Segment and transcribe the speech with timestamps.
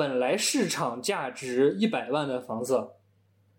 [0.00, 2.88] 本来市场价值一百万的房子，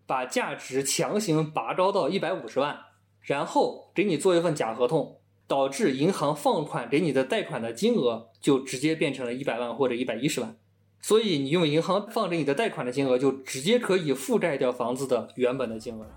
[0.07, 2.79] 把价值强行拔高到一百五十万，
[3.21, 10.57] 然后给你做一份假合同，导致银行放款给你的贷款的金额就直接变成了一百万或者一百一十万。
[10.99, 16.07] 所以你用银行放给你的贷款的金额，就直接可以覆盖掉房子的原本的金额。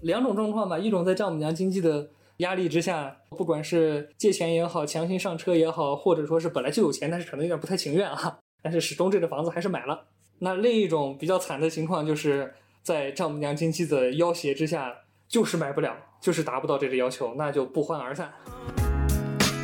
[0.00, 10.06] 两种状况吧，一种在丈母娘经济的压力之下，不管是借钱也好，强行上车也好，或者说是本来就有钱，但是可能有点不太情愿啊，但是始终这个房子还是买了。
[10.38, 14.94] 那另一种比较惨的情况，就是在丈母娘经济的要挟之下，
[15.26, 18.32] 就是买不了，就是达不到这个要求，那就不欢而散。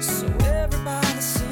[0.01, 1.44] So everybody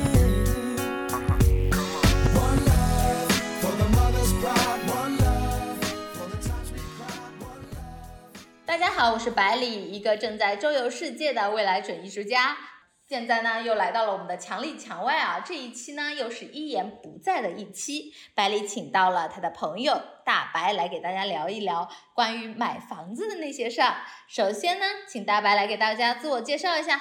[8.83, 12.57] 大家好，我是百里，一个正在周游世界的未来准艺术家。
[13.09, 15.39] 现在呢，又来到了我们的墙里墙外啊！
[15.39, 18.13] 这一期呢，又是一言不在的一期。
[18.35, 23.99] 百里请到了他的朋友大白来给大家聊一聊关于买房子的那些事儿。
[24.29, 27.01] 首先呢，请大白来给大家自我介绍一下。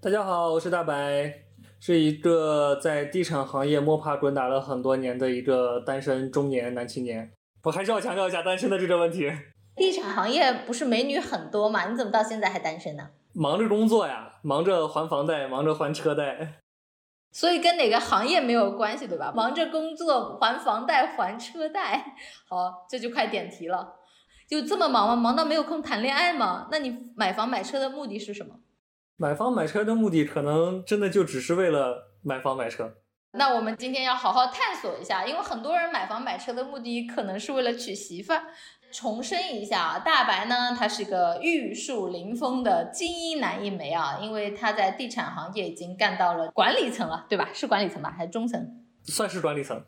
[0.00, 1.34] 大家好，我是大白，
[1.80, 7.32] 是一个在地产行业摸爬滚打了很多年的一个单身中年男青年。
[7.64, 9.28] 我还是要强调一下单身的这个问题。
[9.78, 11.86] 地产行业不是美女很多吗？
[11.88, 13.10] 你怎么到现在还单身呢？
[13.32, 16.54] 忙着工作呀，忙着还房贷，忙着还车贷。
[17.30, 19.32] 所以跟哪个行业没有关系，对吧？
[19.34, 22.16] 忙着工作，还房贷，还车贷。
[22.48, 23.94] 好，这就快点题了。
[24.48, 25.14] 就这么忙吗？
[25.14, 26.68] 忙到没有空谈恋爱吗？
[26.70, 28.56] 那你买房买车的目的是什么？
[29.16, 32.94] 买房买车的目的，可能真的就只是为了买房买车。
[33.32, 38.44] 那我们今天要好好探索一下，因为很多人买房买车的目的可能是为了娶媳妇儿。
[38.90, 47.50] 重申一下啊，大白呢，他是个玉树临风的精英男一枚啊，因为他在地产行业已经干到了管理层了，对吧？
[47.52, 48.84] 是管理层吧，还是中层？
[49.04, 49.84] 算是管理层。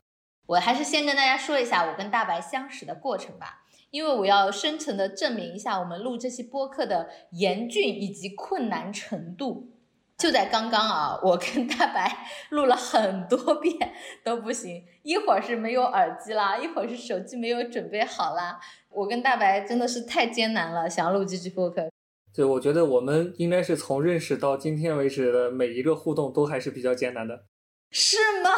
[0.46, 9.70] 我还是先跟大家说一下我跟大白相识的过程吧，因为我要深层的证明一下我们录这期播客的严峻以及困难程度。
[10.18, 18.60] 就在刚刚啊，我跟大白录了很多遍都不行，一会儿是没有耳机啦，一会儿是手机没有准备好啦。
[18.90, 21.88] 我跟大白真的是太艰难了，想要录这期播客。
[22.34, 27.44] 对，我觉得我们应该是从认识到今天为止的每一个互动都还是比较艰难的。
[27.90, 28.50] 是吗？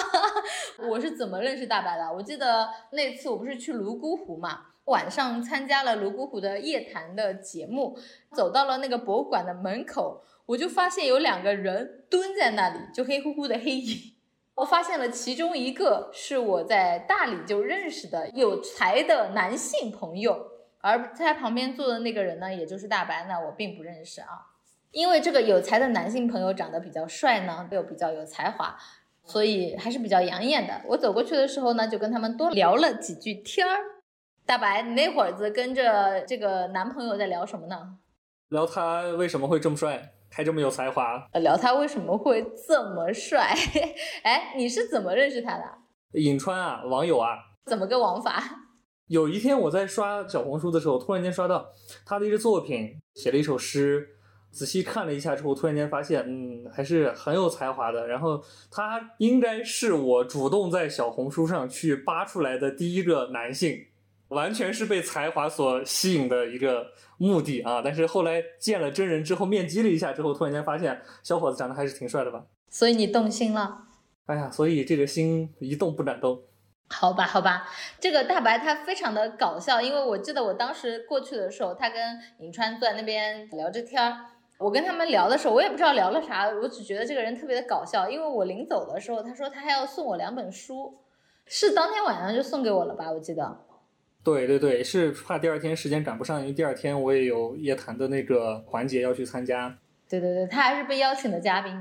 [0.90, 2.12] 我是怎么认识大白的？
[2.12, 7.98] 我记得那次我不是去泸沽湖嘛，晚上参加了泸沽湖的夜谈的节目，
[8.36, 14.11] 走到了那个博物馆的门口，我就发现有两个人蹲在那里，就黑乎乎的黑影。
[14.62, 24.28] 我发现了其中一个是我在大理就认识的有才的男性朋友，而在旁边坐的那个人呢，也就是大白呢，我并不认识啊。
[24.92, 28.78] 因为这个有才的男性朋友长得比较帅呢，又比较有才华，
[29.24, 30.80] 所以还是比较养眼的。
[30.86, 33.76] 我走过去的时候呢，就跟他们多聊了几句天儿。
[34.46, 37.98] 大白，你那会儿子跟着这个男朋友在聊什么呢？
[38.50, 41.28] 聊他为什么会这么帅，还这么有才华。
[41.32, 43.54] 呃聊他为什么会这么帅？
[44.24, 45.64] 哎，你是怎么认识他的？
[46.12, 48.42] 颍川啊，网友啊，怎么个网法？
[49.08, 51.66] 有一天我在刷小红书的时候，突然间刷到
[52.06, 54.08] 他的一个作品，写了一首诗。
[54.50, 58.06] 仔细看了一下之后，突然间发现，嗯，还是很有才华的。
[58.06, 63.86] 然后他应该是我主动在小红书上去扒出来的第一个男性，
[64.32, 66.86] 完全是被才华所吸引的一个
[67.18, 67.80] 目的啊。
[67.84, 72.44] 但是后来见了真人之后，面基了一下之后，突然间发现小伙子长得还是挺帅的吧？
[72.68, 73.84] 所以你动心了？
[74.26, 76.42] 哎呀，所以这个心一动不敢动。
[76.88, 82.00] 好吧，好吧，这个大白他非常的搞笑，因为我记得我当时过去的时候，他跟
[82.38, 84.26] 颍川坐在那边聊着天儿。
[84.58, 88.08] 我跟他们聊的时候，我也不知道聊了啥，我只觉得这个人特别的搞笑。
[88.08, 90.98] 因为我临走的时候，他说他还要送我两本书，
[91.46, 93.10] 是当天晚上就送给我了吧？
[93.10, 93.66] 我记得。
[94.24, 99.78] 对对对，是怕第二天时间赶不上，因为第二天我也有夜谈的那个环节要去参加。
[100.08, 101.72] 对对对，他还是被邀请的嘉宾。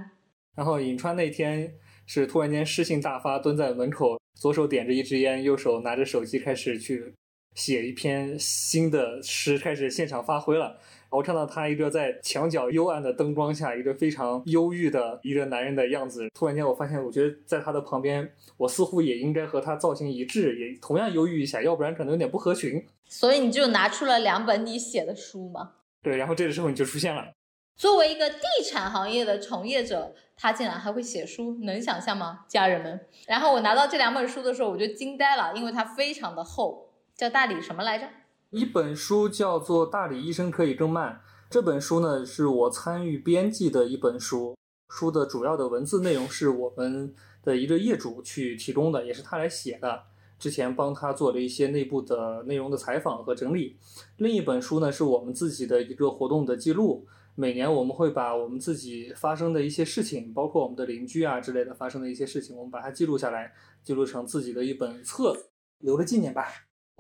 [0.55, 1.73] 然后尹川那天
[2.05, 7.13] 是突然间诗兴大发，蹲在门口，左手点着一支烟，右手拿着手机开始去
[7.55, 10.79] 写一篇新的诗，开始现场发挥了。
[11.11, 16.29] 我看到他一个在墙角幽暗的灯光下，一个非常忧郁的一个男人的样子。
[16.33, 22.85] 突然间，我发现，我觉得在他的旁边，我似乎也应该和他造型一致，也同样忧郁一下，要不然可能有点不合群。
[23.09, 25.73] 所以你就拿出了两本你写的书吗？
[26.01, 27.33] 对，然后这个时候你就出现了。
[27.75, 32.99] 作为一个地产行业的从业者，他竟然还会写书，能想象吗，家人们？
[33.27, 38.07] 然后我拿到这两本书的时候，我就惊呆了，因为它非常的厚，叫大理什么来着？
[38.51, 44.57] 一本书叫做《大理医生可以更慢》，这本书呢是我参与编辑的一本书，
[44.89, 50.03] 书的主要的文字内容是我们的一个业主去提供的，也是他来写的。
[50.37, 53.77] 之前帮他做了一些内部的内容的采访和整理。
[54.17, 57.07] 另一本书呢是我们自己的一个活动的记录。
[57.35, 66.47] 每年我们会把我们自己发生的一些事情，包括我们的邻居啊之类的发生的一些事情，我们把它记录下来，记录成自己的一本册子，留个纪念吧。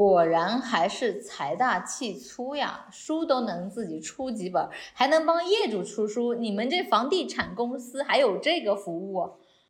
[0.01, 6.33] 果然还是财大气粗呀，书都能自己出几本，还能帮业主出书。
[6.33, 9.19] 你们这房地产公司还有这个服务？
[9.19, 9.29] 啊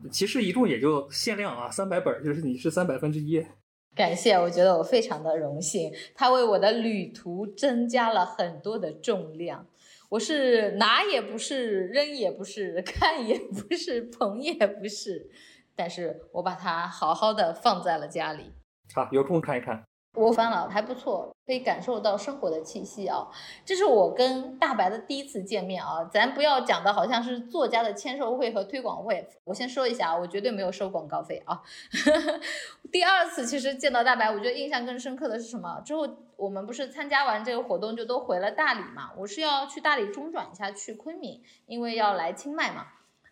[0.09, 3.45] 其实一共也就限量啊，三百本儿，就是你是三百分之一。
[3.93, 9.67] 感谢，我觉得我非常的荣幸，它为我的旅途增加了很多的重量。
[10.11, 15.29] 我是拿也不是，扔也不是，看也不是，捧也不是，
[15.75, 18.53] 但是我把它好好的放在了家里。
[18.93, 19.83] 好，有空看一看。
[20.13, 23.27] 我翻了，还不错，可以感受到生活的气息啊。
[23.63, 29.25] 这是我跟大白的第一次见面啊，咱不要讲的好像是作家的签售会和推广会。
[29.45, 31.61] 我先说一下啊，我绝对没有收广告费啊。
[32.91, 35.79] 第二次其实见到大白，我觉得印象更深刻的是什么？
[35.85, 36.05] 之后
[36.35, 39.11] 我们不是参加完这个活动就都回了大理嘛？
[39.17, 42.87] 我是要去大理中转一下去昆明，因为要来清迈嘛。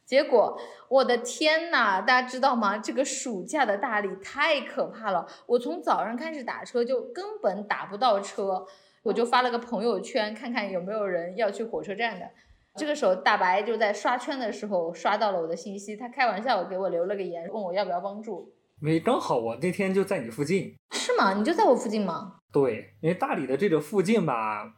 [0.09, 2.79] 结果，我的天呐，大家知道吗？
[2.79, 5.27] 这个暑假的大理太可怕了。
[5.45, 8.65] 我从早上开始打车，就根本打不到车。
[9.03, 12.27] 我就发了个朋友圈，看看有没有人要去火车站的。
[12.75, 18.51] 这个时候，大白就在刷圈的时候刷到了我的信息，他开玩笑给我留了个言，问我要不要帮助。
[18.79, 20.73] 没刚好我那天就在你附近。
[20.89, 21.35] 是吗？
[21.35, 22.37] 你就在我附近吗？
[22.51, 24.73] 对，因为大理的这个附近吧，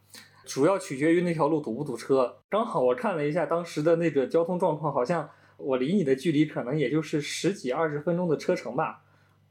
[0.53, 2.39] 主要取决于那条路堵不堵车。
[2.49, 9.01] 刚好我看了一下当时的那个交通状况，好像我离你的距离可能也就是十几二十分钟的车程吧，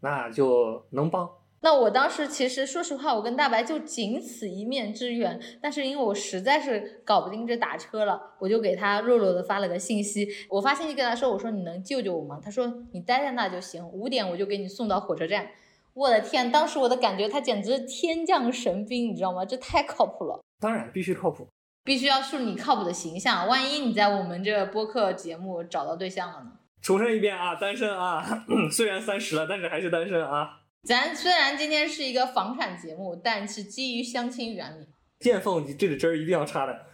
[0.00, 1.26] 那就能帮。
[1.62, 10.28] 那我当时其实说实话，我跟大白就仅此一面之缘，但是因为我实在是搞不定这打车了，我就给他弱弱的发了个信息。
[10.50, 12.38] 我发信息跟他说，我说你能救救我吗？
[12.44, 15.48] 他说你待在那就行，五点我就给你送到火车站。
[15.94, 19.46] 我的天，当时我的感觉他简直是天降神兵，你知道吗？
[19.46, 20.44] 这太靠谱了。
[20.60, 21.48] 当然必须靠谱。
[21.82, 26.52] 必须要树立你靠谱的形象，万一你在我们这播客节目找到对象了呢？
[26.82, 30.60] 重申一遍啊，单身啊，虽然三十了，但是还是单身啊。
[30.82, 34.88] 咱虽然今天是一个房产节目，但是基于相亲原理。
[35.18, 36.86] 见缝你这个针儿一定要插的。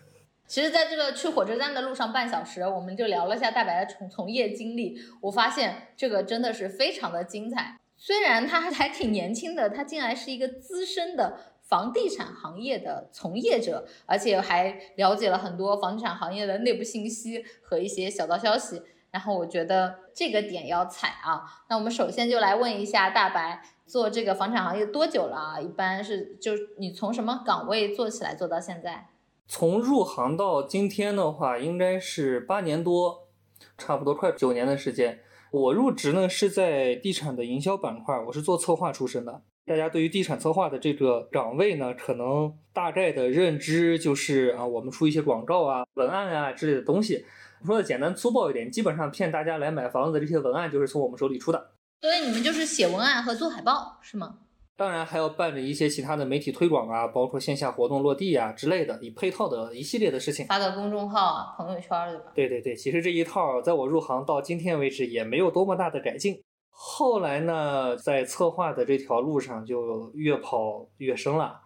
[0.48, 4.96] 其实，在这个去火车站的路上半小时，我们就聊了下大白的从从业经历。
[5.20, 7.76] 我发现这个真的是非常的精彩。
[7.96, 18.82] 虽然他还挺年轻的，他竟然是一个资深的房地产行业的从业者，而且还了解了很多房地产行业的内部信息和一些小道消息。
[19.10, 21.42] 然后我觉得这个点要踩啊。
[21.68, 25.60] 那我们首先就来问一下大白，做这个房产行业多久了啊？
[25.60, 29.08] 一般是就你从什么岗位做起来做到现在？
[29.48, 33.28] 从入行到今天的话，应该是八年多，
[33.78, 35.20] 差不多快九年的时间。
[35.50, 39.42] 我入职呢是在地产的营销板块，我是做策划出身的。
[39.66, 47.24] 大家对于地产策划的这个岗位呢，可能大概的认知就是啊，我们出一些广告啊、文案啊之类的东西。
[47.64, 51.72] 说的简单粗暴一点，基本上骗大家来买房子的这些文案就是从我们手里出的。
[52.00, 54.38] 所以你们就是写文案和做海报是吗？
[54.76, 60.46] 当然还要办理一些其他的媒体推广啊，包括线下活动落地啊之类的，以配套的一系列的事情。
[60.46, 62.24] 发个公众号啊、朋友圈对吧？
[62.34, 66.40] 对对对，其实这一套在我入行到今天为止也没有多么大的改进。
[66.78, 71.62] 后来呢，在策划的这条路上就越跑越深了，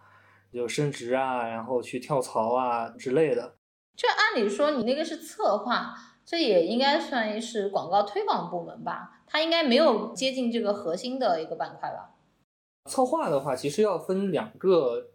[0.53, 3.55] 就升职啊，然后去跳槽啊之类的。
[3.97, 5.93] 这按理说你那个是策划，
[6.25, 9.21] 这也应该算是广告推广部门吧？
[9.27, 12.15] 它应该没有接近这个核心的一个板块吧？
[12.89, 15.09] 策划的话，其实要分两个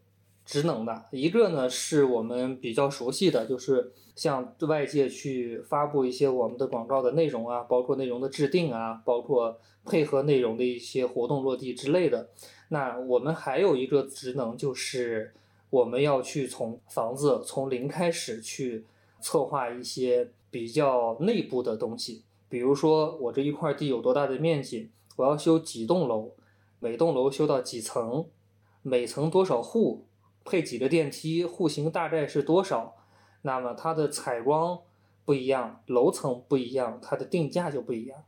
[0.47, 12.31] 职能的，一个呢是我们比较熟悉的，就是向外界去发布一些我们的广告的内容啊，包括内容的制定啊，包括配合内容的一些活动落地之类的。
[12.69, 15.35] 那我们还有一个职能，就是
[15.69, 18.85] 我们要去从房子从零开始去
[19.21, 26.33] 策划一些比较内部的东西，比如说我这一块地有多大的面积，我要修几栋楼。
[26.79, 28.27] 每栋楼修到几层，
[28.83, 30.05] 每层多少户，
[30.47, 32.95] 配几个电梯，户型大概是多少？
[33.43, 34.79] 那么它的采光
[35.25, 38.19] 不一样，楼层不一样，它的定价就不一样。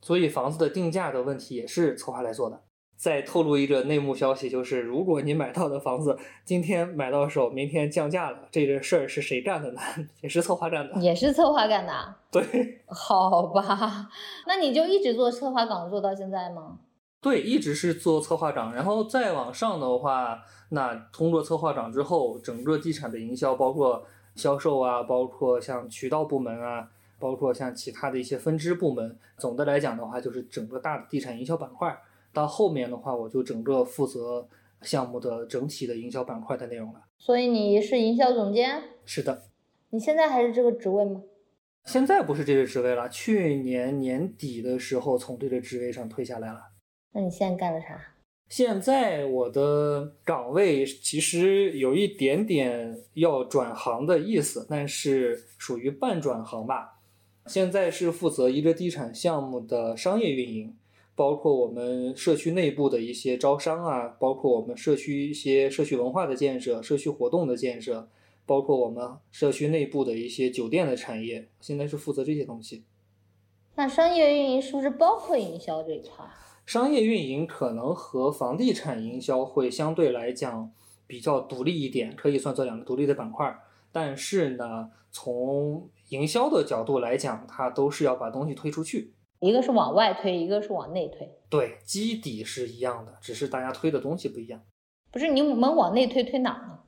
[0.00, 2.62] 所以房子的定价的问题也是策划来做的。
[2.96, 9.80] 再透露一个内幕消息，就是如果你买到的房子今天买到手，明天降价了，这个事儿是谁干的呢？
[10.20, 11.00] 也是策划干的。
[11.00, 12.18] 也是策划干的啊？
[12.30, 14.08] 对 好吧，
[14.48, 16.78] 那你就一直做策划岗做到现在吗？
[17.20, 24.06] 对，一直是做策划长，然后再往上的话，那通过策划长之后，整个地产的营销，包括
[24.36, 29.18] 销售啊，包括像渠道部门啊，包括像其他的一些分支部门。
[29.36, 31.98] 总的来讲的话，就是整个大的地产营销板块。
[32.32, 34.46] 到后面的话，我就整个负责
[34.82, 37.00] 项目的整体的营销板块的内容了。
[37.18, 39.42] 所以你是营销总监，是的，
[39.90, 41.22] 你现在还是这个职位吗？
[41.84, 46.60] 现在不是这个职位了，去年年底的时候从这个职位上退下来了。
[47.12, 48.00] 那你现在干了啥？
[48.48, 57.00] 现在我的岗位其实有一点点要转行的意思，但是属于半转行吧。
[57.46, 60.76] 现在是负责一个地产项目的商业运营，
[61.14, 68.08] 包括我们社区内部的一些招商啊，包括我们社区一些社区文化的建设、社区活动的建设，
[68.46, 72.84] 包括我们社区内部的一些酒店的产业，现在是负责这些东西。
[73.74, 76.24] 那商业运营是不是包括营销这一块？
[76.68, 80.70] 商业运营可能和房地产营销会相对来讲
[81.06, 83.58] 比较独立一点，可以算作两个独立的板块。
[83.90, 89.14] 但是呢，从营销的角度来讲，它都是要把东西推出去。
[89.40, 91.26] 一个是往外推，一个是往内推。
[91.48, 94.60] 对，基底是一样的，只是大家推的东西不一样。
[95.10, 96.80] 不是你们往内推推哪儿呢？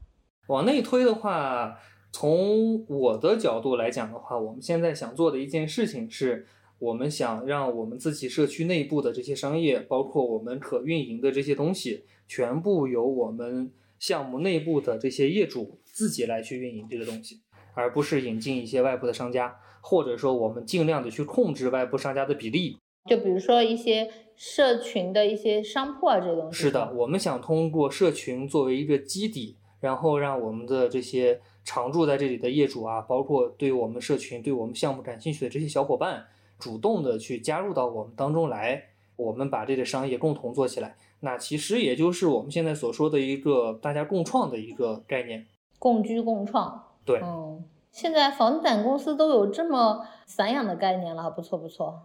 [0.49, 1.79] 往内推的话，
[2.13, 6.47] 从我的角度来讲的话，我们现在想做的一件事情是，
[6.81, 17.41] 我们想让我们自己社区内部的这些商业，包括我们可运营的这些东西，全部由我们项目内部的这些业主自己来去运营这个东西，
[17.75, 22.79] 而不是引进一些外部的商家，或者说我们尽量的去控制外部商家的比例。
[23.09, 26.59] 就比如说一些社群的一些商铺啊，这些东西。
[26.59, 26.91] 是的，。
[26.95, 36.27] 我们想通过社群作为一个基底，然后让我们的这些常住在这里的业主啊，包括对我们社群、对我们项目感兴趣的这些小伙伴，
[36.61, 38.81] 主动的去加入到我们当中来，
[39.17, 40.97] 我们把这个商业共同做起来。
[41.21, 45.47] 那其实也就是我们现在所说的一个大家共创的一个概念。
[45.79, 46.83] 共居共创。
[47.05, 52.03] 对，嗯，现在房地产公司都有这么散养的概念了，不错不错。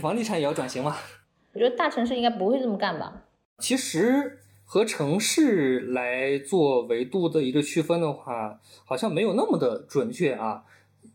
[0.00, 0.96] 房地产也要转型吗。
[1.54, 3.24] 我觉得大城市应该不会这么干吧？
[3.58, 10.64] 其实和城市来做维度的一个区分的话，好像没有那么的准确啊。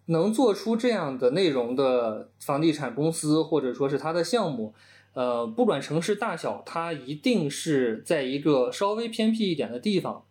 [0.08, 4.74] 能做出这样的内容的房地产公司或者说是它的项目，
[5.14, 10.24] 呃，不管城市大小，它一定是在一个稍微偏僻一点的地方，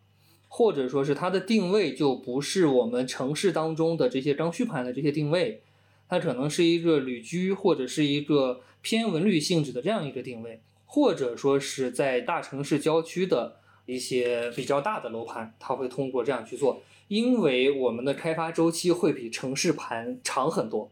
[0.47, 5.61] 或者说是它的定位就不是我们城市当中的这些刚需盘的这些定位，
[6.09, 20.91] 它可能是一个旅居或者是一个偏文旅性质的这样一个定位，或者说是在大城市郊区的一些比较大的楼盘，它会通过这样去做，因为我们的开发周期会比城市盘长很多。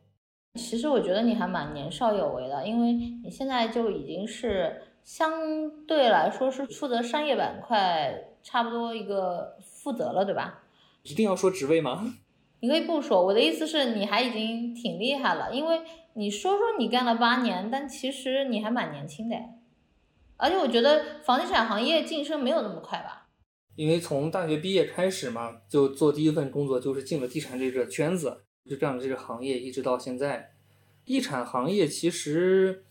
[0.56, 2.94] 其实我觉得你还蛮年少有为的，因为
[3.24, 10.64] 你现在就已经是相对来说是负责商业板块差不多一个负责了，对吧？
[11.04, 12.16] 一定要说职位吗？
[12.62, 15.82] 你可以不说，我的意思是你还已经挺厉害了，因为
[16.14, 19.36] 你说说你干了八年，但其实你还蛮年轻的，
[20.38, 23.25] 而且我觉得房地产行业晋升没有那么快吧？
[23.76, 30.52] 因为从大学毕业开始嘛，就做第一份工作就是进了地产这个圈子，就这样的这个行业一直到现在。
[31.04, 32.84] 地产行业其实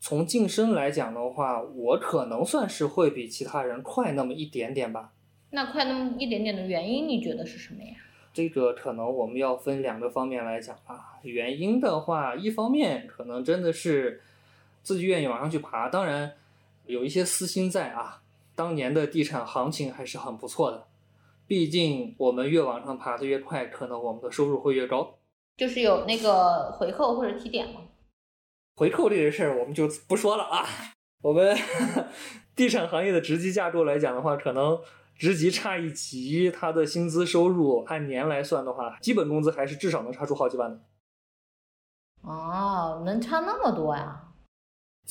[0.00, 5.12] 从晋升来讲的话，我可能算是会比其他人快那么一点点吧。
[5.50, 7.94] 那快那么一点点的原因，你觉得是什么呀？
[8.32, 11.20] 这个可能我们要分两个方面来讲啊。
[11.22, 14.22] 原因的话，一方面可能真的是
[14.82, 16.32] 自己愿意往上去爬，当然
[16.86, 18.21] 有一些私心在啊。
[18.54, 20.88] 当年的地产行情还是很不错的，
[21.46, 25.18] 毕竟我们越往上爬的越快，可能我们的收入会越高。
[25.56, 27.80] 就是有那个回扣或者提点吗？
[28.76, 30.66] 回扣这个事儿我们就不说了啊。
[31.22, 31.56] 我们
[32.56, 34.80] 地产行业的职级架构来讲的话，可能
[35.14, 40.80] 职级差一级，他的薪资收入按年来算的话，基本工资还是至少能差出好几万的。
[42.22, 44.31] 哦，能差那么多呀？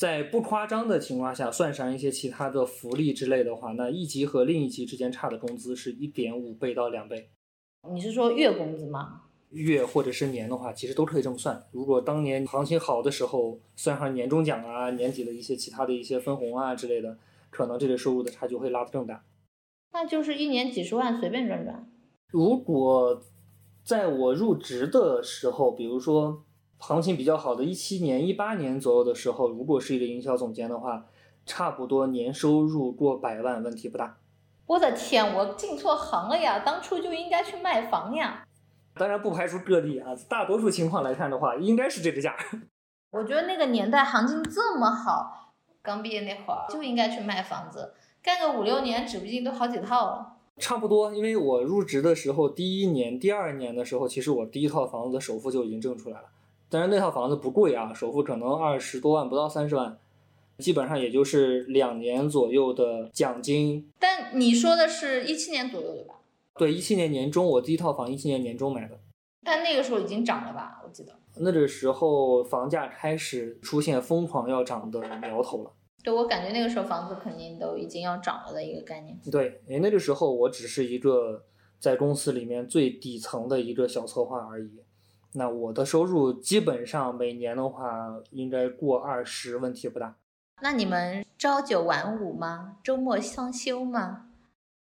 [0.02, 7.30] 在不夸张的情况下，算上一些其他的福利之类的话，那一级和另一级之间差的工资是一点五倍到两倍。
[7.88, 9.22] 你是说月工资吗？
[9.50, 11.64] 月或者是年的话，其实都可以这么算。
[11.70, 17.16] 如果当年行情好的时候，算上年终奖啊、年底的一些其他的一些分红啊之类的，
[17.50, 19.22] 可能这个收入的差距会拉得更大。
[19.92, 21.88] 那就是一年几十万随便赚赚。
[22.26, 23.22] 如果
[23.84, 26.42] 在我入职的时候，比如说
[26.84, 31.06] 行情比较好的一七年、一八年左右的时候，如果是一个营销总监的话，
[31.46, 34.18] 差不多年收入过百万问题不大。
[34.66, 36.58] 我的天，我进错行了呀！
[36.58, 38.44] 当初就应该去卖房呀。
[38.94, 42.34] 当然不排除个例啊，大多数情况来看的话，应该是这个价。
[43.12, 50.32] 我觉得那个年代行情这么好，刚毕业那会儿就应该去卖房子，干个五六年，指不定都好几套了。
[50.56, 56.26] 差不多，因为我入职的时候，第一年、第二年的时候，其实我第一套房子的首付就已经挣出来了。
[56.72, 59.98] 当然那套房子不贵啊，首付可能二十多万，不到三十万，
[60.56, 63.92] 基本上也就是两年左右的奖金。
[63.98, 66.14] 但你说的是一七年左右对吧？
[66.56, 68.98] 对，一七年年中我第一套房一七年年中买的，
[69.44, 70.80] 但那个时候已经涨了吧？
[70.82, 71.12] 我记得。
[71.36, 75.70] 那个时候房价开始出现疯狂要涨的苗头了。
[76.02, 79.14] 对，我感觉那个时候房子肯定都已经要涨了的一个概念。
[79.30, 81.44] 对，哎那个时候我只是一个
[81.78, 84.70] 在公司里面最底层的一个小策划而已。
[85.34, 90.16] 那我的收入基本上每年的话，应该过二十，问题不大。
[90.60, 92.76] 那你们朝九晚五吗？
[92.84, 94.26] 周末双休吗？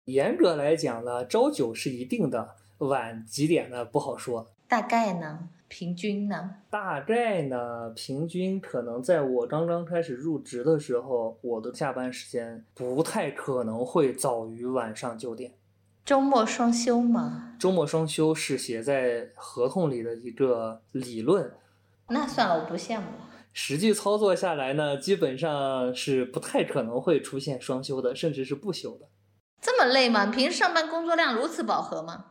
[0.06, 4.48] 严格来讲呢，朝九是一定的，晚几点呢不好说。
[4.68, 5.50] 大概呢？
[5.68, 6.58] 平均呢？
[6.70, 15.54] 大概呢，平均可能在我刚刚开始入职的时候，我的下班时间不太可能会早于晚上九点。
[16.06, 17.56] 周末双休吗？
[17.58, 21.52] 周末双休是写在合同里的一个理论，
[22.10, 23.30] 那算了，我不羡慕了。
[23.54, 29.08] 实际操作下来呢，基本上是不太可能会出现双休的，甚至是不休的。
[29.60, 30.28] 这么累吗？
[30.28, 32.26] 平时上班工作量如此饱和吗？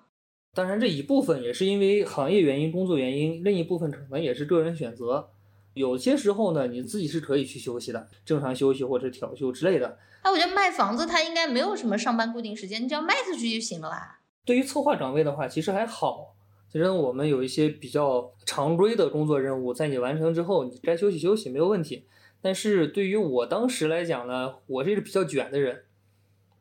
[0.55, 5.31] 当然，这一部分也是因为行业原因、工作原因，另一部分可能也是个人选择。
[5.75, 9.99] 有些时候呢，你自己是可以去休息的，正常休息或者调休之类的。
[10.23, 14.21] 啊，我觉得卖房子它应该没有什么上班固定时间，你只要卖出去就行了吧？
[14.45, 16.35] 对于策划岗位的话，其实还好。
[16.73, 22.07] 其实我们有一些比较常规的工作任务，在你完成之后，你该休息休息没有问题。
[22.41, 25.85] 但是对于我当时来讲呢，我是一个比较卷的人，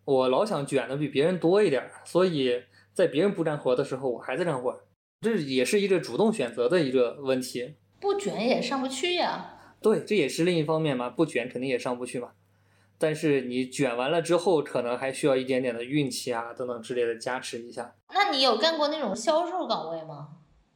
[0.05, 4.82] 我老想卷的比别人多一点儿，所以在别人不干活的时候，我还在干活。
[5.22, 7.75] 这也是一个主动选择的一个问题。
[8.04, 9.58] 不卷也上不去呀。
[9.82, 12.32] 对，这也是另一方面嘛，不卷肯定也上不去嘛。
[12.98, 17.96] 但是你卷完了之后，可能还需要一点点的运气啊等等之类的加持一下。
[18.13, 20.30] 那你有干过那种销售岗位吗？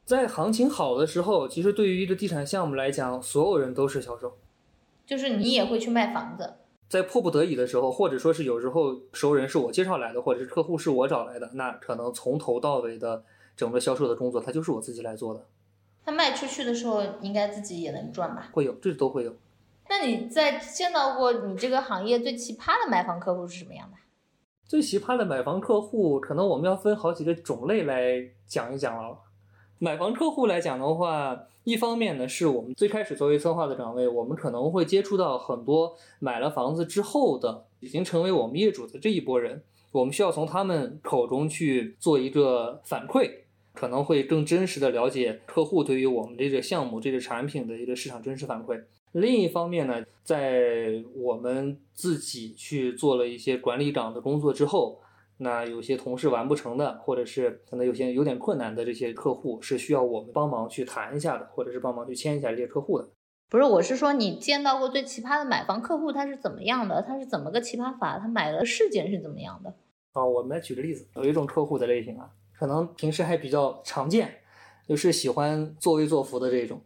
[0.05, 4.37] 在行情好的时候，其实对于一个地产项目来讲，所有人都是销售。
[5.05, 6.55] 就是你也会去卖房子，
[6.89, 13.23] 在迫不得已的时候，或者说是有时候熟人是我介绍来的，或者是客户是我找来的，那可能从头到尾的
[13.55, 15.45] 整个销售的工作，它就是我自己来做的。
[16.07, 18.47] 他卖出去的时候应该自己也能赚吧？
[18.53, 19.35] 会有，这都会有。
[19.89, 23.97] 那你在见到过你这个行业最奇葩的买房客户是什么样的？
[24.65, 29.17] 最奇葩的买房客户，可能我们要分好几个种类来讲一讲了。
[29.79, 43.29] 买房客户来讲的话，一方面呢，是我们最开始作为策划的岗位，我们可能会接触到很多买了房子之后的，已经成为我们业主的这一波人，我们需要从他们口中去做一个反馈，
[43.77, 48.81] 可能会更真实的了解客户对于我们这个项目、这个产品的一个市场真实反馈。
[49.11, 54.99] 另一方面呢，在我们自己去做了一些管理岗的工作之后，
[55.37, 63.07] 那有些同事完不成的，或者是可能有些有点困难的这些客户，是需要我们帮忙去谈一下的，或者是帮忙去签一下这些客户的。
[63.47, 67.01] 不是，我是说你见到过最奇葩的买房客户他是怎么样的？
[67.03, 68.17] 他是怎么个奇葩法？
[68.17, 69.73] 他买的事件是怎么样的？
[70.13, 74.39] 啊，我们来举个例子，有一种客户的类型啊，可能平时还比较常见，
[74.87, 76.81] 就是喜欢作威作福的这种。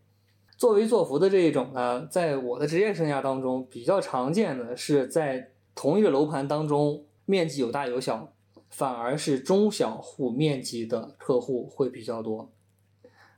[0.58, 8.32] 作威作福的这一种呢，在我的职业生涯当中比较常见的是在同一个楼盘当中，面积有大有小，
[8.70, 12.52] 反而是中小户面积的客户会比较多。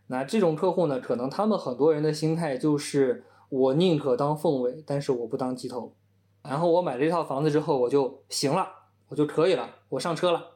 [0.07, 5.93] 那这种客户呢，可能他们很多人的心态就是我宁可当凤尾，但是我不当鸡头。
[6.41, 8.67] 然后我买这套房子之后，我就行了，
[9.07, 10.52] 我就可以了，我上车了。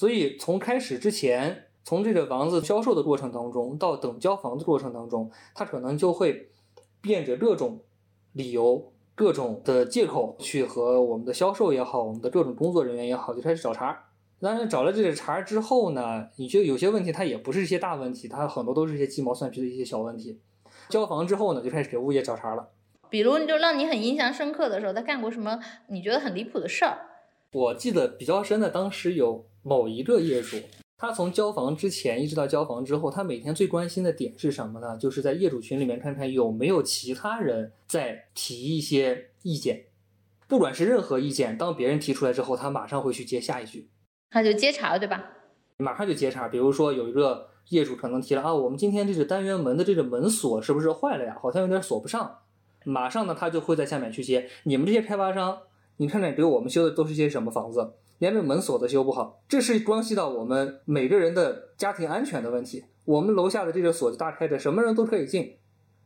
[0.00, 6.48] 所以从开始之前，从这个房子销售的过程当中，到等交房的过程当中，他可能就会
[7.02, 7.82] 变着各种
[8.32, 14.06] 理由、各种的借口去和我们的销售也好，我们的各种工作人员也好，就开始找茬。
[14.40, 20.40] 当然，找了这个茬之后呢，你就有些问题它也不是一些大问题，它很多都是一些鸡毛蒜皮的一些小问题。
[20.88, 22.70] 交房之后呢，就开始给物业找茬了。
[23.10, 27.09] 比如，就让你很印象深刻的时候，他干过什么你觉得很离谱的事儿？
[27.52, 30.56] 我记得比较深的，当时有某一个业主，
[30.96, 34.96] 他从交房之前一直到交房之后，他每天最关心的点是什么呢？
[34.96, 39.86] 就是在业主群里面看看有没有其他人在提一些意见，
[40.46, 43.88] 不管是任何意见，当别人提出来之后，他马上会去接下一句，
[44.30, 45.20] 他就接茬了，对吧？
[45.78, 46.46] 马上就接茬。
[46.46, 51.36] 比如说有一个业主可能提了啊，我们今天这个单元门的这个门锁是不是坏了呀？
[51.42, 52.38] 好像有点锁不上。
[52.84, 55.58] 马上呢，他就会在下面去接你们这些开发商，
[56.00, 62.84] 你看看给我们修的都是些什么房子，连这门锁都修不好，这是关系到我们每个人的家庭安全的问题。
[63.04, 65.58] 我们楼下的这个锁就大开着，什么人都可以进，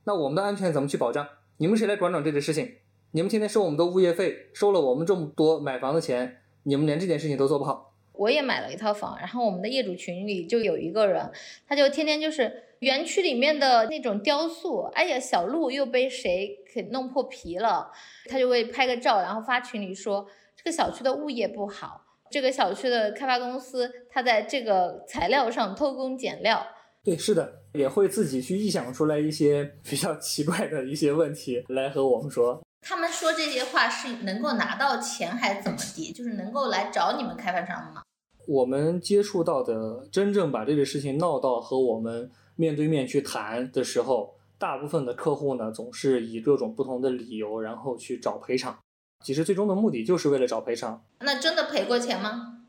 [0.02, 1.24] 那我们的安全怎么去保障？
[1.58, 2.68] 你们谁来管管这个事情？
[3.12, 7.94] 你们天天收我们的物业费，收了我们这么多买房的钱，你们连这件事情都做不好。
[8.14, 11.30] 我也买了一套房，然后我们的业主群里就有一个人，
[11.68, 12.52] 他就天天就是
[12.84, 17.90] 园区里面的那种雕塑，哎呀，小鹿又被谁给弄破皮了，
[18.30, 26.64] 他就会拍个照，然后发群里说这个小区的物业不好，这个小区的开发公司他在这个材料上偷工减料。
[27.02, 32.62] 对，是的，也会自己去臆想出来一些比较奇怪的一些问题来和我们说。
[32.80, 36.12] 他们说这些话是能够拿到钱还是怎么地？
[36.12, 38.02] 就是能够来找你们开发商吗？
[38.46, 48.78] 我们接触到的真正把这个事情闹到和我们面对面去谈的时候，大部分的客户呢总是以各种不同的理由，然后去找赔偿。
[49.24, 51.02] 其实最终的目的就是为了找赔偿。
[51.20, 52.66] 那真的赔过钱吗？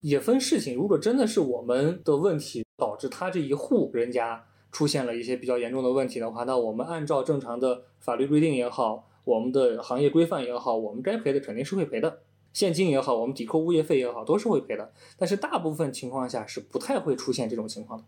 [0.00, 12.20] 也分事情，如果真的是我们的问题导致他这一户人家出现了一些比较严重的问题的话，那我们按照正常的法律规定也好，我们的行业规范也好，我们该赔的肯定是会赔的。
[12.52, 14.92] 现金也好，我们抵扣物业费也好，都是会赔的。
[15.16, 18.04] 但是大部分情况下是不太会出现这种情况的。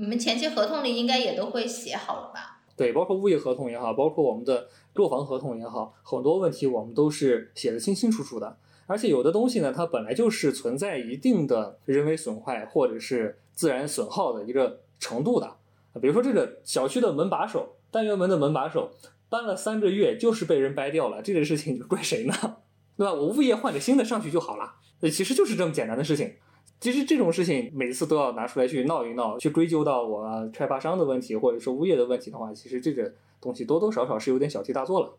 [0.00, 2.60] 你们前期合同里应该也都会写好了吧？
[2.76, 8.56] 对，包括物业合同也好，包括我们的购房合同也好，很多问题我们都是写的清清楚楚的。
[8.86, 15.56] 而且有的东西呢，它本来就是存在一定的人为损坏或者是自然损耗的一个程度的。
[16.00, 18.92] 比如说这个小区的门把手，单元门的门把手
[19.28, 22.34] 搬了三个月，就是被人掰掉了，这个事情就怪谁呢？
[22.96, 23.12] 对吧？
[23.12, 24.74] 我物业换个新的上去就好了。
[25.00, 26.34] 呃，其实就是这么简单的事情。
[26.80, 35.12] 其实这种事情每次都要拿出来去闹一闹，去追究到我开发商的问题或者说物业的问题的话，其实这个东西多多少少是有点小题大做了。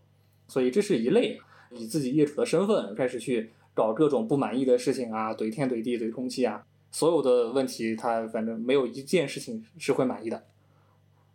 [0.48, 1.38] 所以这是一类
[1.72, 10.44] 以自己业主的身份开始去搞各种不满意的事情啊，怼天怼地怼空气啊，所有的问题他反正没有一件事情是会满意的。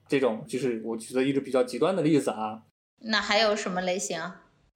[0.09, 2.63] 这种就是我举的一个比较极端的例子啊。
[3.01, 4.19] 那还有什么类型？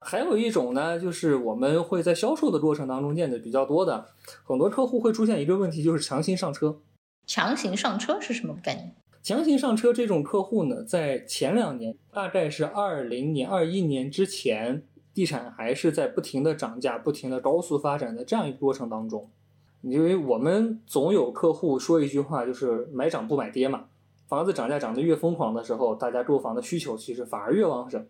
[0.01, 4.07] 还有一种呢，就是我们会在销售的过程当中见的比较多的，
[4.43, 6.79] 很多客户会出现一个问题，就是强行上车。
[7.27, 8.95] 强行上车是什么概念？
[9.21, 14.83] 强行上车这种客户呢，在前两年，大概是二零年、二一年之前，
[15.13, 19.29] 地产还是在不停的涨价、不停的高速发展的这样一个过程当中。
[19.81, 23.85] 因为我们总有客户说一句话，就是买涨不买跌嘛。
[24.27, 28.07] 房子涨价涨得越疯狂的时候，大家购房的需求其实反而越旺盛。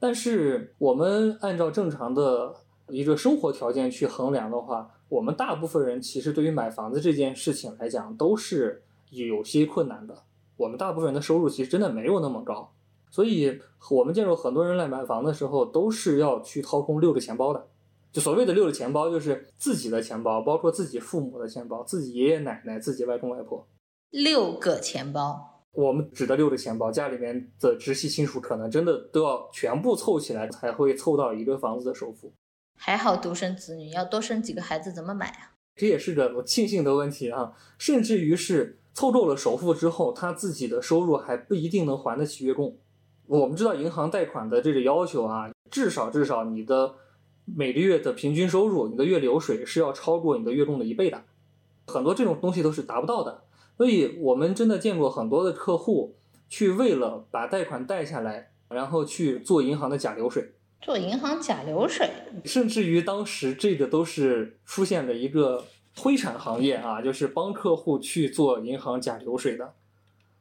[0.00, 2.54] 但是我们按照正常的
[2.88, 10.14] 一个生活条件去衡量的话，我们大部分人其实对于买房子这件事情来讲都是有些困难的。
[10.56, 12.72] 我们大部分人的收入其实真的没有那么高，
[13.10, 17.66] 所以我们见过很多人来买房的时候都是要去掏空六个钱包的。
[18.10, 23.66] 就所谓的六个钱包，就是自己的钱包，包括自己父母的钱包、自己爷爷奶奶、自己外公外婆。
[24.10, 32.32] 六个钱包，我们指的六个钱包，家里面的直系亲属可能真的都要全部凑起来才会凑到一个房子的首付。
[32.76, 35.54] 还好独生子女，要多生几个孩子怎么买啊？
[35.76, 42.76] 这也是个我庆幸的问题啊，甚至于是凑够了首付之后，他自己的收入还不一定能还得起月供。
[43.26, 46.96] 我们知道银行贷款的这个要求啊，至少至少你的
[47.44, 51.22] 每个月的平均收入，你的月流水是要超过你的月供的一倍的，
[51.86, 53.44] 很多这种东西都是达不到的。
[53.78, 56.16] 所以我们真的见过很多的客户
[56.48, 60.52] 去为了把贷款贷下来，然后去做银行的假流水。
[60.82, 62.08] 做银行假流水，
[62.44, 65.64] 甚至于当时这个都是出现了一个
[65.96, 69.74] 灰产行业啊，就是帮客户去做银行假流水的，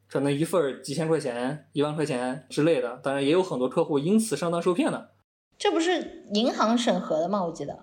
[0.08, 3.00] 可能一份几千块钱、一万块钱之类的。
[3.04, 5.12] 当然也有很多客户因此上当受骗的，
[5.58, 7.44] 这不是银行审核的吗？
[7.44, 7.80] 我记得。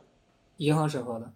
[0.59, 1.33] 银行审核的，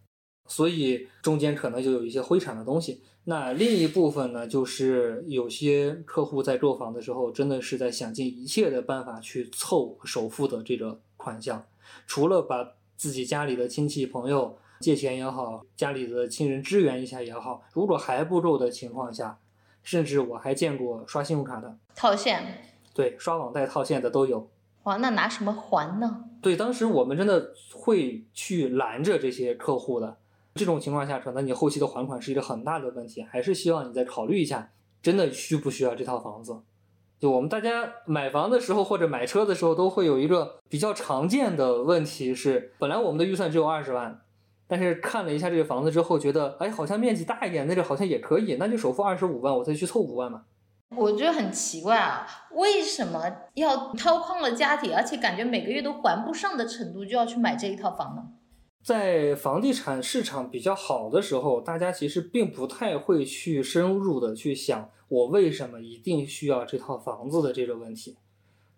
[0.49, 3.03] 所以中间可能就有一些灰产的东西。
[3.25, 11.67] 那另一部分呢，就是有些客户在购房的时候，真的是在想尽一切的办法去凑首付的这个款项，
[12.07, 19.39] 除了把自己家里的亲戚朋友借钱也好，家里的亲人支援一下也好，如果还不够的情况下，
[19.83, 24.49] 甚至我还见过刷信用卡的，套现，对，刷网贷套现的都有。
[24.85, 26.25] 哇，那拿什么还呢？
[26.41, 30.17] 对，当时我们真的会去拦着这些客户的。
[30.59, 36.55] 这种情况下，可能你后期的还款是一个很大的问题，还是希望你再考虑一下，真的需不需要这套房子？
[37.21, 44.21] 就我们大家买房的时候或者买车的时候，都会有一个比较常见的问题是，本来我们的预算只有二十万，
[44.67, 50.43] 但是看了一下这个房子之后，觉得哎，好像面积大一点，那个好像也可以，那就首付二十五万，我再去凑五万嘛。
[50.97, 53.23] 我觉得很奇怪啊，为什么
[53.55, 58.23] 要掏空了家底，而且感觉每个月都还不上的程度，就要去买这一套房呢？
[58.89, 68.17] 在房地产市场比较好的时候，大家其实并不太会去深入的去想，我为什么一定需要这套房子的这个问题。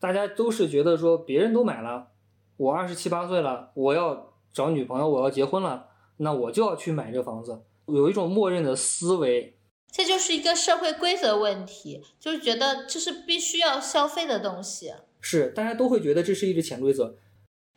[0.00, 2.08] 大家都是觉得说，别人都买了，
[2.56, 9.56] 我二十七八岁了，我要找女朋友，我要结婚了，那我就要去买这房子，有一种默认的思维。
[9.92, 17.14] 这就是一个社会规则问题，就是觉得这是必须要消费的东西，是，大家都会觉得这是一个潜规则。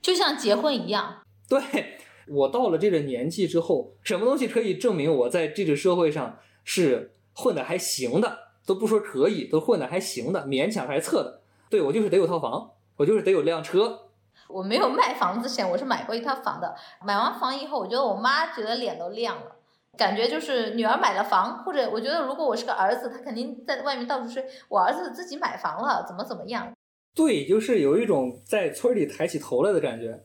[0.01, 1.21] 就像结婚一样。
[1.47, 1.61] 对
[2.27, 8.39] 我到了这个年纪之后，什么东西可以证明我在这个社会上是混的还行的？
[8.65, 11.41] 都不说可以，都混的还行的，勉强还测的。
[11.69, 13.99] 对我就是得有套房，我就是得有辆车。
[14.47, 16.73] 我没有卖房之前，我是买过一套房的。
[17.05, 19.55] 买完房以后，我觉得我妈觉得脸都亮了，
[19.97, 26.71] 感觉就是女儿买了房，或者我觉得如果我是个儿子，他肯定在外面到处吹，我儿子自己买房了，怎么怎么样。
[27.15, 30.23] 对，就是有一种在村里抬起头来的感觉。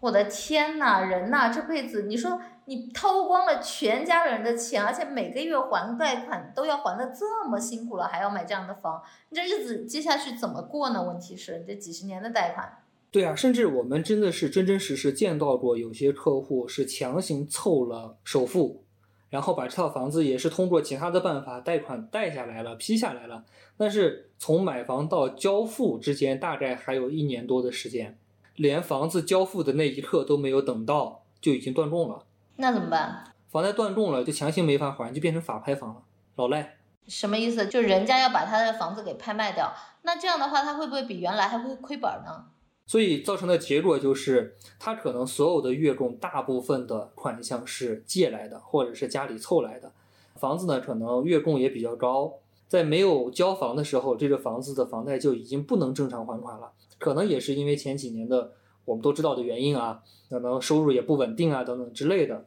[0.00, 11.02] 我的天呐，人呐，这辈子你说你掏光了全家人的钱，而且每个月还贷款都要还的这么辛苦了，还要买这样的房，你这日子接下去怎么过呢？
[11.02, 12.78] 问题是你这几十年的贷款。
[13.10, 18.84] 对啊，甚至我们真的是真真实实见到过有些客户是强行凑了首付，
[19.30, 23.44] 然后把这套房子也是通过其他的办法贷款贷下来了、批下来了，
[23.78, 28.18] 但是从买房到交付之间大概还有一年多的时间，
[28.56, 32.24] 连房子交付的那一刻都没有等到，就已经断供了。
[32.56, 33.24] 那怎么办？
[33.48, 36.02] 房贷断供了，就强行没法还，就变成法拍房了，
[36.36, 36.76] 老赖。
[37.06, 37.66] 什么意思？
[37.68, 42.46] 就人家要把他的房子给拍卖掉，那这样的话，他会不会比原来还会亏本呢？
[42.86, 49.92] 所以造成的结果就是，他可能所有的月供大部分的款项是借来的，或者是家里凑来的。
[50.36, 52.32] 房子呢，可能月供也比较高，
[52.68, 56.72] 在没有交房的时候，这个房子的房贷就已经不能正常还款了。
[56.98, 58.52] 可能也是因为前几年的
[58.84, 62.46] 我们都知道的原因啊，可能收入也不稳定啊等等之类的，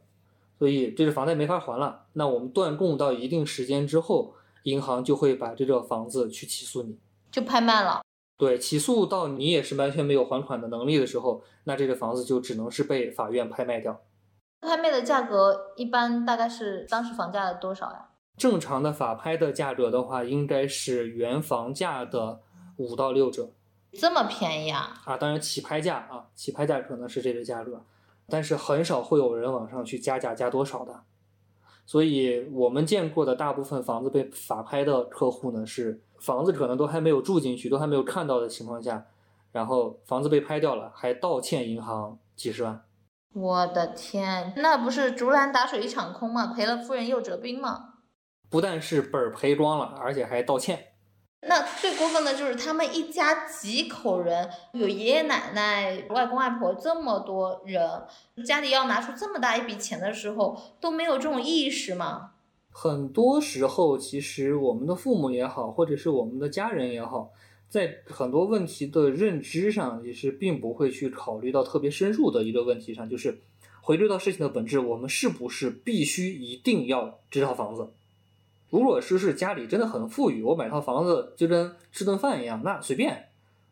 [0.58, 2.06] 所以这个房贷没法还了。
[2.14, 6.98] 那我们断供到一定时间之后，银行就会把这个房子去起诉你。
[7.32, 8.02] 就拍卖了。
[8.38, 14.02] 对，起诉到你也是完全没有还款的能力的时候，那这个房子就只能是被法院拍卖掉。
[14.62, 18.09] 拍卖的价格一般大概是当时房价的多少呀？
[18.40, 22.40] 正常的法拍的价格的话，应该是原房价的
[22.78, 23.52] 五到六折
[23.92, 25.02] 这么便宜啊？
[25.04, 25.18] 啊。
[25.18, 27.84] 当然，起拍价啊，起拍价可能是这个价格，
[28.28, 31.02] 但是很少会有人往上去加价加多少的。
[31.86, 39.06] 所以我们见过的大部分房子被法拍的客户呢，是房子可能都还没有住进去，都还没有看到的情况下，
[39.52, 42.86] 然后房子被拍掉了，还倒欠银行几十万。
[43.34, 46.54] 我的天，那不是竹篮打水一场空吗？
[46.56, 47.89] 赔了夫人又折兵吗？
[48.50, 50.88] 不但是本儿赔光了，而且还道歉。
[51.42, 57.82] 那最过分的就是他们一家几口人，有爷爷奶奶、外公外婆这么多人，
[58.46, 62.32] 家里要拿出这么大一笔钱的时候，都没有这种意识吗？
[62.72, 67.32] 很多时候，其实我们的父母也好，或者是我们的家人也好，
[67.70, 73.40] 在很多问题的认知上，也是并不会去考虑到特别深入的一个问题上，就是
[73.82, 77.94] 回归到事情的本质，我们是不是必须一定要这套房子？
[78.70, 83.30] 如果说是家里真的很富裕，我买套房子就跟吃顿饭一样，那随便，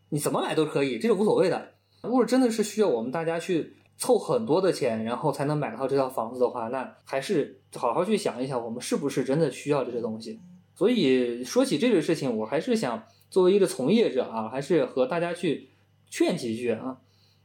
[0.09, 1.73] 你怎么买都可以，这个无所谓的。
[2.01, 10.39] 如果真的是需要我们大家去凑很多的钱，然后才能买到这套房子的话，那还是好好去想一想，我们是不是真的需要这些东西。
[10.75, 15.69] 所以说起这个事情，我还是想作为一个从业者啊，还是和大家去
[16.09, 16.97] 劝几句啊。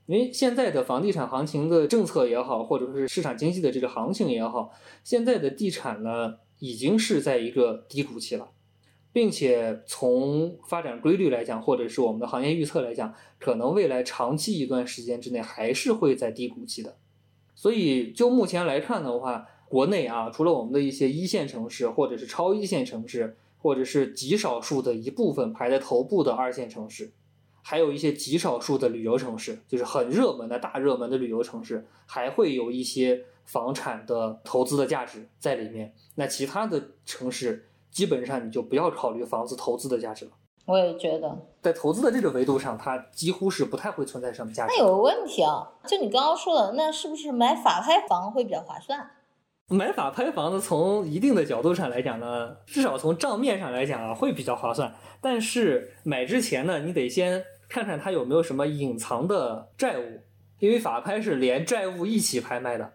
[0.07, 4.73] 因为现在的房地产行情的政策也好，或者是市场经济的这个行情也好，
[5.05, 8.53] 现在的地产呢已经是在一个低谷期了，
[9.13, 16.97] 并且从发展规律来讲，或者是我们的行业预测来讲，可能未来长期一段时间之内还是会在低谷期的。
[17.57, 27.11] 所以就目前来看的话，国内啊，除了我们的一些一线城市，或者是超一线城市，或者是极少数的一部分排在头部的二线城市，
[27.61, 35.95] 还有一些极少数的旅游城市，就是很热门的大热门的旅游城市，还会有一些房产的投资的价值在里面。
[36.15, 40.31] 那其他的城市，基本上你就不要考虑房子投资的价值了。
[40.65, 41.37] 我也觉得。
[41.61, 44.85] 在投资的这个维度上，它几乎是不太会存在什么价值那。
[44.85, 49.11] 有个问题啊，就你刚刚说的，那是不是买法拍房会比较划算？
[49.69, 54.95] 买法拍房子，从一定的角度上来讲呢，至少从账面上来讲啊，会比较划算。
[55.21, 60.21] 但是买之前呢，你得先看看它有没有什么隐藏的债务，
[60.59, 62.93] 因为法拍是连债务一起拍卖的。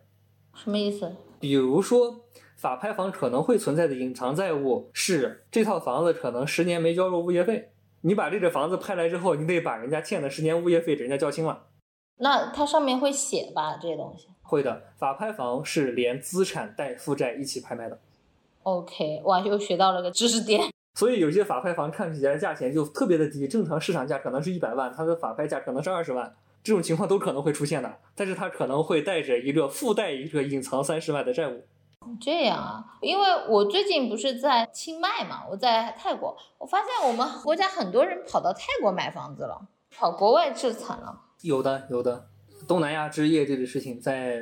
[0.63, 1.15] 什么意思？
[1.39, 2.21] 比如说，
[2.55, 7.69] 法拍房可能会存在的隐藏债务是这套房子可能十年没交过物业费，
[8.01, 11.65] 你把这个房子拍来之后，你得把人家欠的十年物业费给人家交清了。
[12.17, 17.99] 那它上面会写吧这些东西会的，法拍房是连资产带负债一起拍卖的。
[18.63, 20.71] ？OK，哇，又学到了个知识点。
[20.95, 26.33] 所以有些法拍房看起来价钱就特别的低，正常市场价可能是一百万，它的法拍价可能是二十万，
[26.67, 31.63] 这种情况都可能会出现的，但是他可能会带着一个附带一个隐藏三十万的债务。
[32.19, 39.65] 这样啊，因为我最近不是在清迈嘛，我在泰国，我发现我们国家很多人跑到泰国买房子了，
[39.97, 41.21] 跑国外置产了。
[41.41, 42.27] 有的，有的，
[42.67, 44.41] 东南亚置业这个事情在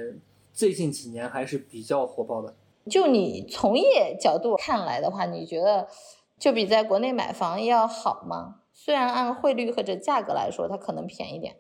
[0.51, 2.55] 最近几年还是比较火爆的。
[2.89, 5.87] 就你从业角度看来的话，你觉得
[6.39, 8.61] 就比在国内买房要好吗？
[8.73, 11.55] 虽然按汇率或者价格来说，它可能便宜点。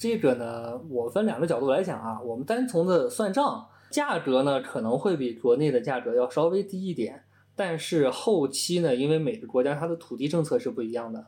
[0.00, 7.22] 这个呢，我分两个角度来讲啊，我们单从的算账，价格呢可能会比国内的价格要稍微低一点，
[7.54, 11.26] 但是后期呢，因为每个国家它的土地政策是不一样的，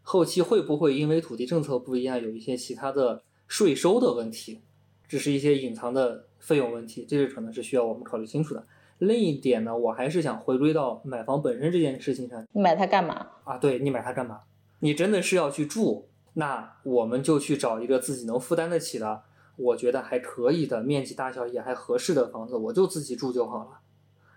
[0.00, 4.62] 后期会不会因为土地政策不一样，有一些其他的税收的问题，
[5.06, 8.64] 这是一些隐藏的费用问题，这是可能是需要我们考虑清楚的。
[9.00, 13.26] 另一点呢，我还是想回归到买房本身这件事情上你买它干嘛？
[13.44, 14.40] 啊，对你买它干嘛？
[14.78, 16.07] 你真的是要去住，
[16.38, 19.22] 那我们就去找一个自己能负担得起的，
[19.56, 23.80] 我觉得还可以的，面积大小也还合适的房子，我就自己住就好了。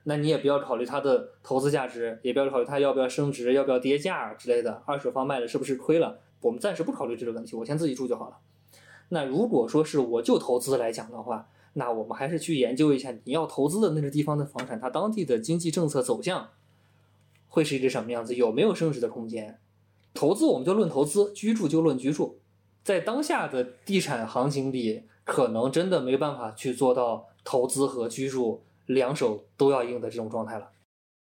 [0.05, 6.17] 那你也不要考虑它的投资价值，也不要考虑它要不要升值，要不要跌价之类的，二手房卖了是不是亏了？
[6.41, 8.37] 我们暂时不考虑这个问题，我先自己住就好了。
[9.09, 16.49] 那如果说是我就投资来讲的话，那我们还是去研究一下你要投资的那个地方的房产，它当地的经济政策走向
[17.47, 19.59] 会是一个什么样子，有没有升值的空间？
[20.13, 22.39] 投资我们就论投资，居住就论居住。
[22.83, 30.69] 在当下的地产行情里，可能真的没办法去做到投资和居住两手都要硬的这种状态了。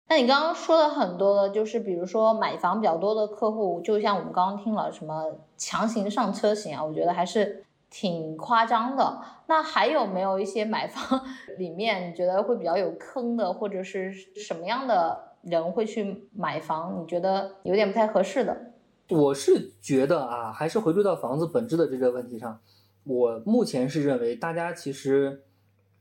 [0.09, 9.21] 那你刚刚说的很多的，就是比如说买房比较多的客户，就像我们刚刚听了什么强行上车型啊，我觉得还是挺夸张的。
[9.47, 11.21] 那还有没有一些买房
[11.57, 17.01] 里面你觉得会比较有坑的，或者是什么样的人会去买房？
[17.01, 18.73] 你觉得有点不太合适的？
[19.09, 22.59] 我是觉得啊，还是回归到房子本质的这个问题上，
[23.05, 25.43] 我目前是认为大家其实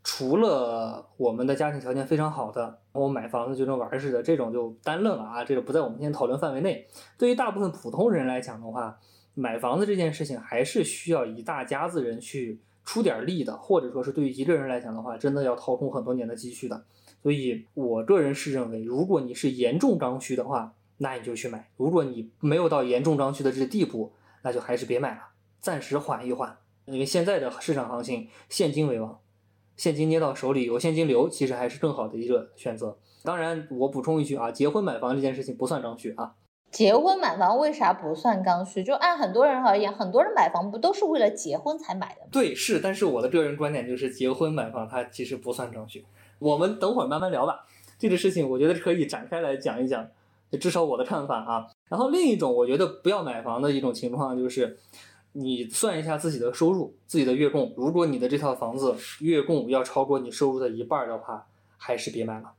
[0.02, 6.86] 除了我们的家庭条件非常好的，我买房子就跟玩似的，这种就单论了啊，这个不在我们今天讨论范围内。
[7.16, 8.98] 对于大部分普通人来讲的话，
[9.34, 16.84] 买房子这件事情还是需要一大家子人去出点力的，或者说是对于一个人来讲的话，真的要掏空很多年的积蓄的。
[17.26, 24.12] 所以我个人是认为，如果你是严重刚需的话，那你就去买；如果你没有到严重刚需的这个地步，
[24.44, 25.22] 那就还是别买了，
[25.58, 26.56] 暂时缓一缓。
[26.84, 29.18] 因为现在的市场行情，现金为王，
[29.76, 32.96] 现金捏到手里有现金流，其实还是更好的一个选择。
[33.24, 36.36] 当然，我补充一句啊，结婚买房这件事情不算刚需啊。
[36.70, 38.84] 结婚买房为啥不算刚需？
[38.84, 42.28] 就按很多人而言，很多人买房不都是为了结婚才买的吗？
[42.30, 46.04] 对，是，但是我的个人观点就是，结婚买房它其实不算刚需。
[46.38, 47.66] 我们等会儿慢慢聊吧，
[47.98, 50.08] 这个事情我觉得可以展开来讲一讲，
[50.60, 51.66] 至少我的看法啊。
[51.88, 54.78] 然后另一种我觉得不要买房的一种情况就是，
[55.32, 61.46] 你算一下自己的收入、自己的月供，如果你的这套房子月供要超过你收入的一半的话，
[61.76, 62.52] 还是别买了。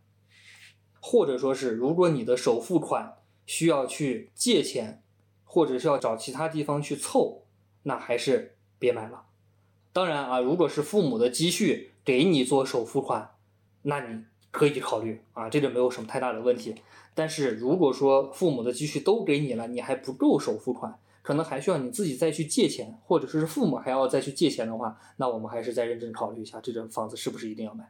[1.00, 5.02] 或者说是，如果你的首付款需要去借钱，
[5.46, 7.44] 或者是要找其他地方去凑，
[7.84, 9.24] 那还是别买了。
[9.94, 13.32] 当然啊，如果是父母的积蓄给你做首付款，
[13.90, 14.22] 那你
[14.52, 16.76] 可以考虑啊，这个没有什么太大的问题。
[17.16, 27.90] 但是如果说父母的积蓄都给你了，你还不够首付款，可能还需要你自己再去借钱，或者说是父母还要再去借钱的话，那我们还是再认真考虑一下，这个房子是不是一定要买。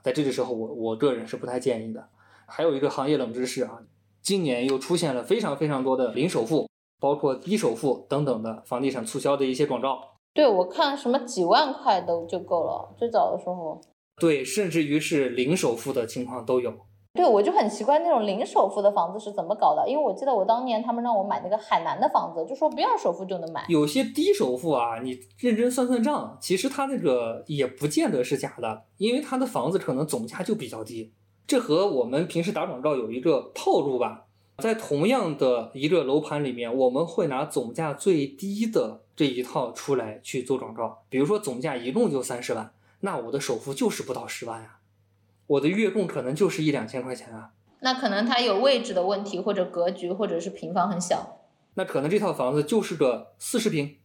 [0.00, 2.08] 在这个时候，我我个人是不太建议的。
[2.46, 3.80] 还有一个行业冷知识啊，
[4.22, 6.68] 今年又出现了非常非常多的零首付，
[7.00, 10.18] 包括低首付等等的房地产促销的一些广告。
[10.32, 13.80] 对，我看什么几万块都就够了，最早的时候。
[14.22, 16.72] 对，甚至于是零首付的情况都有。
[17.12, 23.64] 对，我就很奇怪那种零首付的房子是怎么搞的，因为我记得我当年他们让我买那个海南的房子，就说不要首付就能买。
[23.68, 31.12] 有些低首付啊，你认真算算账，其实它那个也不见得是假的，因为它的房子可能总价就比较低。
[31.44, 34.26] 这和我们平时打广告有一个套路吧，
[34.58, 41.02] 在同样的一个楼盘里面，我们会拿总价最低的这一套出来去做广告。
[41.10, 42.72] 比如说总价一共就三十万，
[43.04, 44.78] 那我的首付就是不到十万呀、
[45.46, 47.50] 我的月供可能就是一两千块钱啊。
[47.80, 51.40] 那可能它有位置的问题，或者格局，或者是平方很小。
[51.74, 53.96] 那可能这套房子就是个四十平，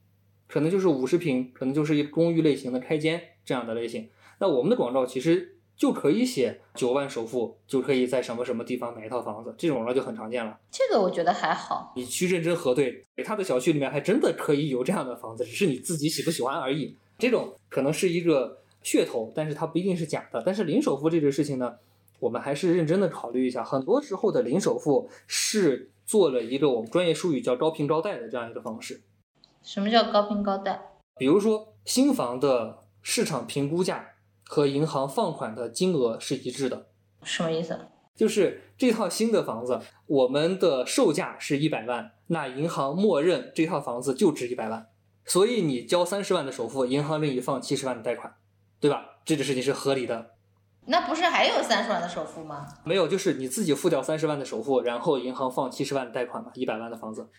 [0.48, 4.10] 可能就是五十平，可能就是一公寓类型的开间这样的类型。
[4.40, 10.58] 那我们的广告其实就可以写九万首付就可以在什么什么地方买一套房子，这种广告就很常见了。
[10.72, 11.94] 这个我觉得还好。
[11.96, 16.98] 你去认真核对，他的小区里面还真的可以有这样的房子，只是你自己喜不喜欢而已。
[17.20, 20.42] 这种可能是一个噱头，但是它不一定是假的。
[20.46, 21.76] 但是零首付这个事情呢，
[22.20, 23.64] 我们还是认真的考虑一下。
[23.64, 29.02] 很多时候的零首付是做了一个我们专业术语叫高频高贷的这样一个方式。
[29.64, 30.80] 什么叫高频高贷？
[31.18, 34.10] 比如说新房的市场评估价
[34.46, 36.88] 和银行放款的金额是一致的，
[37.24, 37.78] 什么意思？
[38.16, 44.88] 就是这套新的房子，我们的售价是一百万，那银行默认这套房子就值一百万，
[45.26, 48.34] 所以你交三十万的首付，银行另一放七十万的贷款，
[48.80, 49.18] 对吧？
[49.26, 50.32] 这个事情是合理的。
[50.86, 52.66] 那不是还有三十万的首付吗？
[52.86, 57.30] 没有，就是你自己付掉三十万的首付，然后银行放七十万的贷款吧，一百万的房子。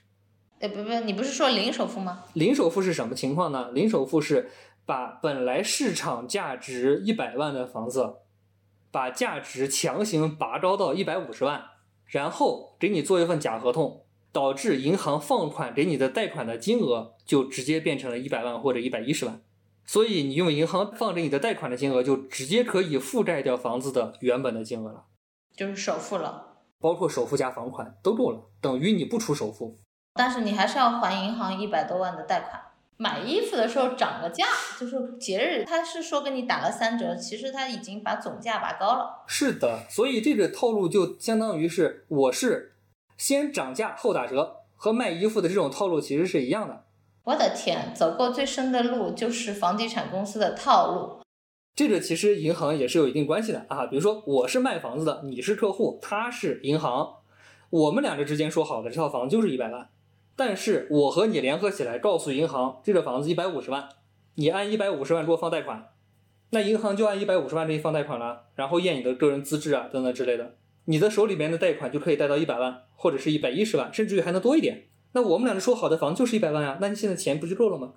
[0.60, 2.24] 哎，不不，你不是说零首付吗？
[2.34, 3.70] 零首付是什么情况呢？
[3.70, 4.50] 零首付是
[4.84, 8.16] 把本来市场价值一百万的房子，
[8.90, 11.62] 把价值强行拔高到一百五十万，
[12.04, 19.40] 然后给你做一份假合同，导致银行放款给你的贷款的金额就直接变成了一百万或者一百一十万。
[19.88, 25.04] 所以你用银行放着你的贷款的金额，就直接可以覆盖掉房子的原本的金额了，
[25.56, 29.78] 就是首付了，包括首付加房款都够了，等于你不出首付。
[30.12, 32.60] 但是你还是要还银行一百多万的贷款。
[32.98, 34.44] 买衣服的时候涨个价，
[34.78, 39.24] 就是节日，他是说给你打了三折，其实他已经把总价拔高了。
[39.26, 42.74] 是的，所以这个套路就相当于是我是
[43.16, 46.84] 先涨价后打折，和卖衣服的这种套路其实是一样的。
[47.28, 51.20] 我的天，走过最深的路就是房地产公司的套路。
[51.76, 57.16] 这个其实银行也是有一定关系的啊，比如说我是卖房子的，你是客户，他是银行，
[57.68, 59.90] 我们两个之间说好的这套房子就是一百万，
[60.36, 63.90] 但是我和你联合起来告诉银行这个房子一百五十万，
[64.36, 65.88] 你按一百五十万给我放贷款，
[66.52, 70.54] 那银行就按一百五十万给你放贷款了，然后验你的个人资质啊等等之类的，
[70.86, 74.87] 你的手里面的贷款就可以贷到一百万或者是一百一十万，甚至于还能多一点。
[75.12, 77.92] 那我们两个说好的房就是一百万呀，那你现在钱不就够了吗？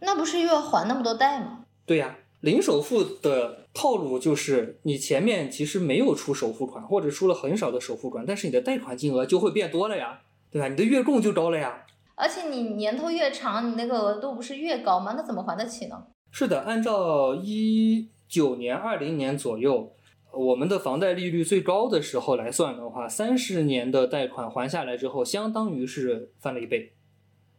[0.00, 1.64] 那不是又要还那么多贷吗？
[1.86, 10.20] 对呀，零首付的套路就是你前面其实没有出首付款，或者出了很少的首付款，但是你的贷款金额就会变多了呀，
[10.50, 10.68] 对吧？
[10.68, 11.84] 你的月供就高了呀。
[12.14, 15.14] 而且你年头越长，你那个额度不是越高吗？
[15.16, 16.02] 那怎么还得起呢？
[16.30, 19.92] 是的，按照一九年、二零年左右，
[20.32, 26.92] 我们的房贷利率最高的时候来算的话，三十年的贷款还下来之后，相当于是翻了一倍。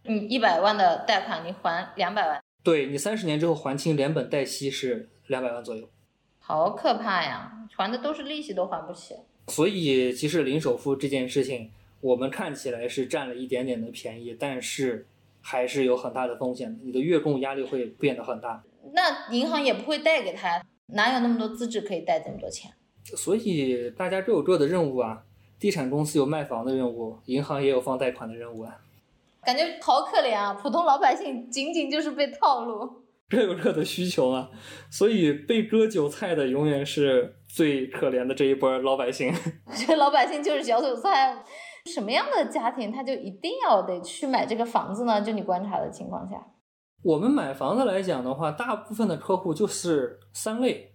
[0.03, 5.87] 你一百万的贷款，你还两百万，对你三十年之后还清，连本带息是两百万左右。
[6.39, 7.51] 好可怕呀！
[7.75, 9.15] 还的都是利息，都还不起。
[9.47, 11.69] 所以，其实零首付这件事情，
[11.99, 15.07] 我们看起来是占了一点点的便宜，但是
[15.41, 16.79] 还是有很大的风险的。
[16.83, 18.63] 你的月供压力会变得很大。
[18.93, 22.71] 那银行也不会贷给他呀，哪有那么多资质可以贷这么多钱？
[23.15, 25.23] 所以大家各有各的任务啊，
[25.59, 28.77] 地产公司有卖房的任务，银行也有放贷款的任务啊，
[29.43, 30.53] 感觉好可怜啊！
[30.53, 33.01] 普通老百姓仅仅就是被套路。
[33.29, 34.49] 各有各的需求啊。
[34.89, 39.33] 所以被割韭菜的永远是最可怜的这一波老百姓。
[39.65, 41.43] 我觉得老百姓就是小韭菜。
[41.85, 45.19] 什么样的家庭他就一定要得去买这个房子呢？
[45.19, 46.35] 就你观察的情况下，
[47.03, 50.93] 我们买房子来讲的话，大部分的客户就是三类，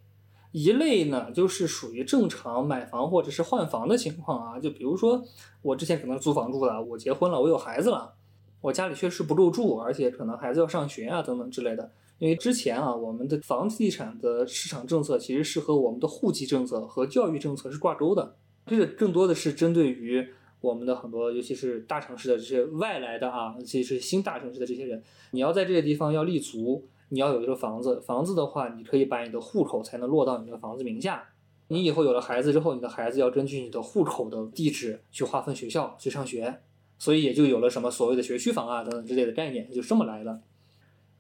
[0.53, 5.25] 一类呢就是属于正常买房或者是换房的情况啊，就比如说
[5.63, 8.15] 我之前可能租房住了，我结婚了，我有孩子了，
[8.61, 11.91] 我家里确实不够住，而且可能孩子要上学啊等等之类的。
[12.19, 18.37] 因为之前啊，我们的房地产的市场政策其实是和我们的户籍政策和教育政策是挂钩的，
[18.67, 20.29] 这个更多的是针对于。
[20.67, 25.01] 我们的很多，尤其是大城市的这些外来的啊，尤其是新大城市的这些人，
[25.31, 28.01] 你要在这些地方要立足，你要有一个房子。
[28.01, 31.29] 房子的话，你可以把你的户口才能落到你的房子名下。
[31.69, 36.61] 你以后有了孩子之后，你的孩子要根据你的户口的地址去划分学校去上学，
[36.99, 40.41] 所以也就有了什么所谓的学区房啊等等之类的概念，就这么来的。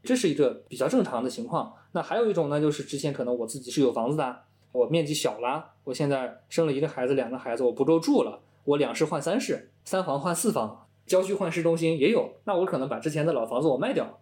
[0.02, 1.72] 这是一个比较正常的情况。
[1.92, 4.42] 那还有一种呢，就是之前可能我自己是有房子的，
[4.72, 8.40] 我面积小了，我现在生了一个孩子、两个孩子，我不够住了。
[8.66, 12.32] 我两室换三室，三房换四房，郊区换市中心也有。
[12.44, 14.18] 那我可能把之前的老房子我卖掉，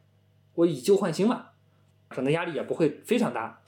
[0.55, 1.47] 我以旧换新嘛，
[2.09, 3.63] 可能压力也不会非常大。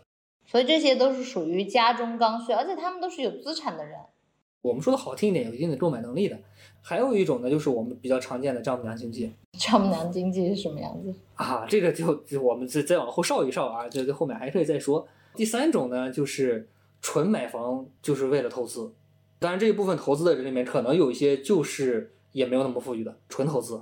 [0.45, 3.99] 所以这些都是属于家中刚需，而且他们都是有资产的人。
[4.61, 6.39] 我们说的好听一点，有一定的购买能力的。
[6.83, 9.33] 还有一种呢，就是我们比较常见的丈母娘经济。
[9.59, 11.15] 丈母娘经济是什么样子？
[11.37, 15.09] 啊，这个就就我们再再往后稍一稍啊，这这后面还可以再说。
[15.35, 16.69] 第三种呢，就是
[17.01, 18.93] 纯买房就是为了投资。
[19.47, 23.81] 当然，这一部分投资的人里面，可能有一些就是也没有那么富裕的纯投资。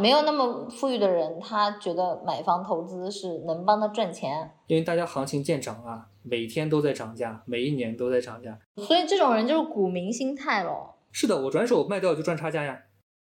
[0.00, 8.58] 没有那么富裕的人，他觉得买房投资是能帮他赚钱，因为大家行情见涨啊，每天都在涨价，每一年都在涨价。
[8.78, 10.98] 所以这种人就是股民心态咯。
[11.12, 12.76] 是的，我转手卖掉就赚差价呀。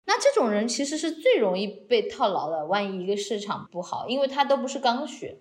[0.07, 2.64] 那这种人其实是最容易被套牢的。
[2.64, 5.39] 万一一个市场不好，因为他都不是刚需。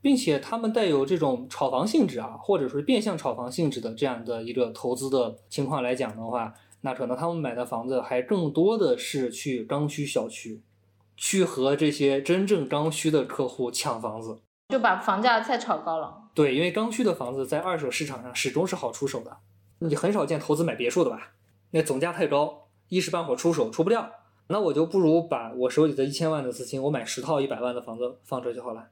[0.00, 10.62] 并且他们带有这种炒房性质啊，或者说变相炒房性质的这样的一个投资的情况来讲的话，那可能他们买的房子还更多的是去刚需小区，
[11.16, 14.40] 去和这些真正刚需的客户抢房子。
[14.68, 16.24] 就把房价再炒高了。
[16.34, 19.36] 对，因为刚需的房子在二手市场上始终是好出手的，
[19.78, 21.32] 你很少见投资买别墅的吧？
[21.70, 24.10] 那总价太高，一时半会儿出手出不掉，
[24.48, 28.88] 那我就不如把我手里的一千万的资金，我买十套一百万的房子放这就好了。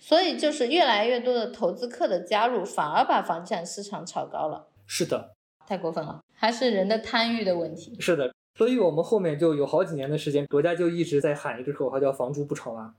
[0.00, 5.34] 所以就是越来越多的投资客的加入，反而把房地产市场炒高了，是的，
[5.66, 7.94] 太过分了，还是人的贪欲的问题。
[8.00, 12.94] 是的，所以我们后面就有好几年的时间，国家就一直在喊一个口号叫“房住不炒”啊，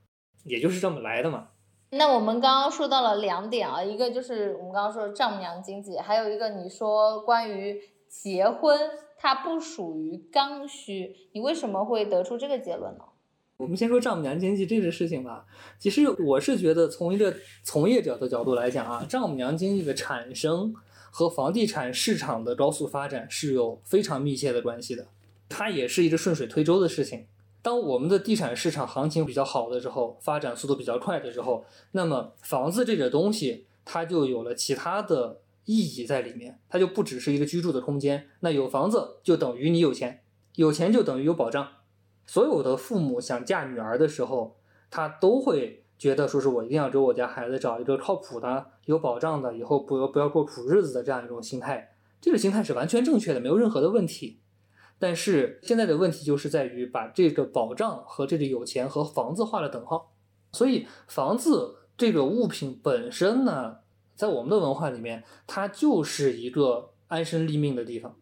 [0.46, 1.50] 也就是这么来的嘛。
[1.90, 8.80] 那我们刚刚说到了两点啊，一个就是我们刚刚说的丈母娘经济，还有一个你说关于结婚
[9.18, 13.04] 它不属于刚需，你为什么会得出这个结论呢？
[13.62, 15.46] 我们先说丈母娘经济这个事情吧。
[15.78, 17.32] 其实我是觉得，从一个
[17.62, 20.74] 从业者的角度来讲啊，丈母娘经济的产生
[21.12, 25.06] 和房地产市场的高速发展是有非常密切的关系的。
[25.48, 27.28] 它也是一个顺水推舟的事情。
[27.62, 38.28] 当我们的地产市场行情比较好的时候，发展速度比较快的时候，那么房子这个东西它就有了其他的意义在里面，它就不只是一个居住的空间。
[38.40, 40.24] 那有房子就等于你有钱，
[40.56, 41.68] 有钱就等于有保障。
[42.26, 44.58] 所有的父母想嫁女儿的时候，
[44.90, 51.96] 他都会觉得说是我一定要给我家孩子找一个靠谱的、有保障的，以后不要不要过苦日子的这样一种心态。
[52.20, 54.40] 这个心态是完全正确的，没有任何的问题。
[55.00, 60.14] 但是现在的问题就是在于把这个保障和这个有钱和房子画了等号。
[60.52, 63.78] 所以房子这个物品本身呢，
[64.16, 68.16] 在我们的文化里面，它就是一个安身立命的地方。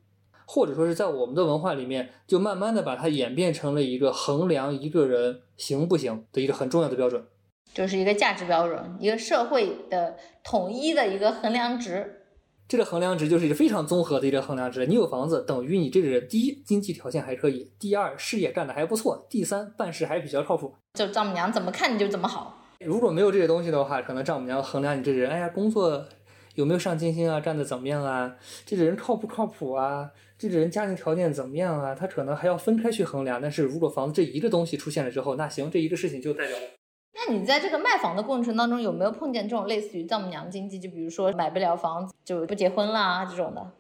[0.52, 7.24] 或者说是在我们的文化里面，就慢慢的把它演变成了一个衡量一个人行不行的一个很重要的标准。
[7.72, 12.24] 就是一个价值标准，一个社会的统一的一个衡量值。
[12.68, 14.88] 这个衡量值就是一个非常综合的一个衡量值。
[14.88, 20.74] 你有房子，等于你这个人，第一经济条件还可以，第二事业干得还不错，第三办事还比较靠谱。
[20.96, 22.58] 就丈母娘怎么看你就怎么好。
[22.80, 26.04] 如果没有这些东西的话，可能丈母娘衡量你这个人，哎呀，工作
[26.56, 28.36] 有没有上进心啊，干得怎么样啊，
[28.66, 30.10] 这个人靠不靠谱啊，
[30.40, 33.42] 这个人家庭条件怎么样啊，他可能还要分开去衡量。
[33.42, 36.58] 但是如果房子这一个东西出现了之后，那行，这一个事情就代表。
[37.14, 40.80] 那你在这个卖房的过程当中，有没有碰见这种类似于丈母娘经济？
[40.80, 43.74] 就比如说买不了房子就不结婚啦这种的，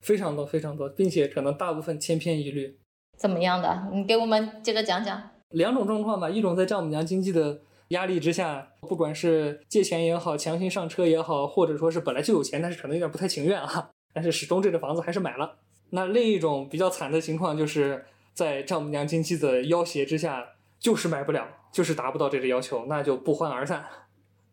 [0.00, 2.78] 非常多非常多，并且可能大部分千篇一律。
[3.18, 3.88] 怎么样的？
[3.92, 5.22] 你给我们接着讲讲。
[5.50, 15.58] 两种状况吧，一种在丈母娘经济的压力之下，不管是借钱也好，强行上车也好，或者说是本来就有钱，但是可能有点不太情愿啊，但是始终这个房子还是买了。
[15.90, 20.44] 那另一种比较惨的情况，就是在丈母娘经济的要挟之下，
[20.78, 23.84] 就是买不了，就是达不到这个要求，那就不欢而散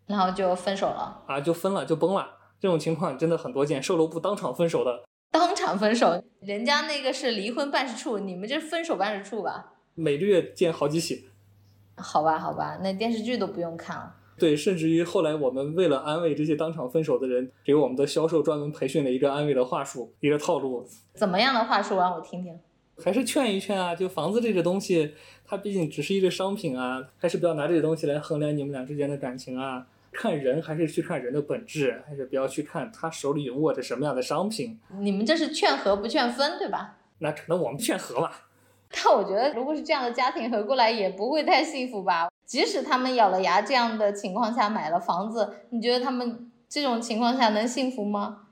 [0.05, 2.37] 然后就分手了，啊，就分了，就崩了。
[2.59, 6.23] 这种情况真的很多见，售楼部当场分手的，当场分手。
[6.39, 9.73] 人家那个是离婚办事处，你们这分手办事处吧？
[9.95, 11.29] 每个月见好几起。
[11.97, 14.15] 好吧，好吧，那电视剧都不用看了。
[14.37, 22.59] 对，甚至于后来我们为了安慰这些当场分手的人，给我们的销售专门培训了一个安慰的话术，一个套路，怎么样的话术啊我听听？
[23.03, 23.95] 还是劝一劝啊。
[23.95, 25.13] 就房子这个东西，
[25.45, 29.87] 它毕竟只是一个商品啊，还是不要拿这个东西来衡量你们俩之间的感情啊。
[30.11, 34.79] 看人还是去看人的本质，还是不要去看他手里握着什么样的商品。
[34.99, 36.97] 你们这是劝和不劝分，对吧？
[37.17, 38.47] 那可能我们劝和吧。
[38.91, 42.29] 但我觉得，如果是这样的家庭合过来，也不会太幸福吧。
[42.53, 48.43] 即使他们咬了牙这样的情况下买了房子，你觉得他们这种情况下能幸福吗？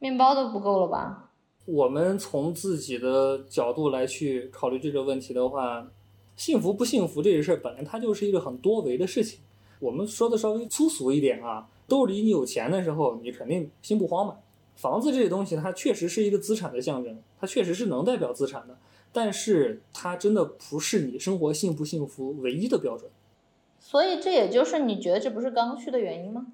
[0.00, 1.30] 面包都不够了吧？
[1.64, 5.88] 我们从自己的角度来去考虑这个问题的话，
[6.36, 9.38] 幸福不幸福这个事儿本来它就是一个很多维的事情。
[9.80, 14.34] 我们说的稍微粗俗一点啊，兜里你有钱的时候，你肯定心不慌嘛。
[14.76, 18.76] 房子这个东西，它确实是一个资产的象征，它确实是能代表资产的，
[19.10, 23.10] 但是它真的不是你生活幸不幸福唯一的标准。
[23.88, 26.44] 所以这也就是你觉得这不是刚需的原因吗？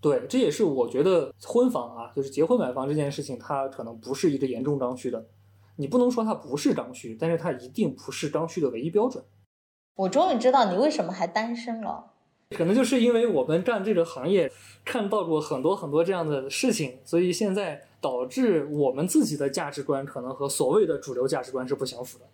[0.00, 5.26] 对，这也是我觉得婚房啊，就是结婚买房这件事情，它可能不是一个严重刚需的。
[5.76, 9.22] 你不能说它不是刚需，但是它一定不是刚需的唯一标准。
[9.94, 12.10] 我终于知道你为什么还单身了。
[12.50, 14.50] 可能就是因为我们干这个行业，
[14.84, 22.24] 看到过很多很多这样的事情，所以现在导致我们自己的价值观可能和所谓的主流价值观是不相符的。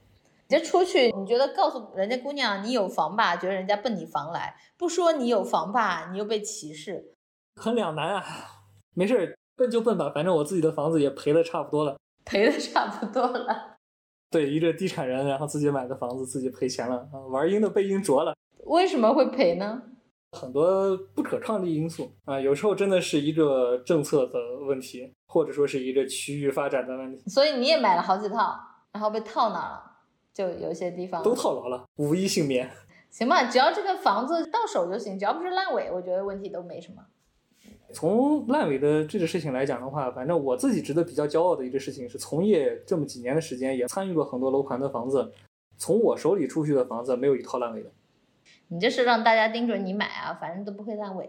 [0.50, 7.14] 你这出去，你觉得告诉人家姑娘你有房吧，觉得人家奔你房来；不说你有房吧，你又被歧视。
[7.54, 8.24] 很两难啊。
[8.96, 11.96] 没事儿，奔就奔吧，反正我自己的房子也赔的差不多了。
[12.24, 13.76] 赔的差不多了。
[14.28, 18.34] 对，一个地产人，然后自己买的房子自己赔钱了啊，玩阴的被阴着了。
[18.64, 19.80] 为什么会赔呢？
[20.32, 27.22] 很多不可抗力因素啊，有时候真的是一个政策的问题，或者说是一个区域发展的问题。
[27.30, 28.58] 所以你也买了好几套，
[28.92, 29.86] 然后被套那儿了。
[30.32, 32.70] 就有些地方都套牢了，无一幸免。
[33.10, 37.02] 行吧，只要这个房子到手就行，只要不是烂尾，我觉得问题都没什么。
[37.92, 45.32] 从烂尾的这个事情来讲的话，反正我自己值得比较骄傲的一个事情是，从业这么几年的时间，也参与过很多楼盘的房子，
[45.76, 47.90] 从我手里出去的房子没有一套烂尾的。
[48.68, 51.28] 你这是让大家盯准你买啊，反正都不会烂尾。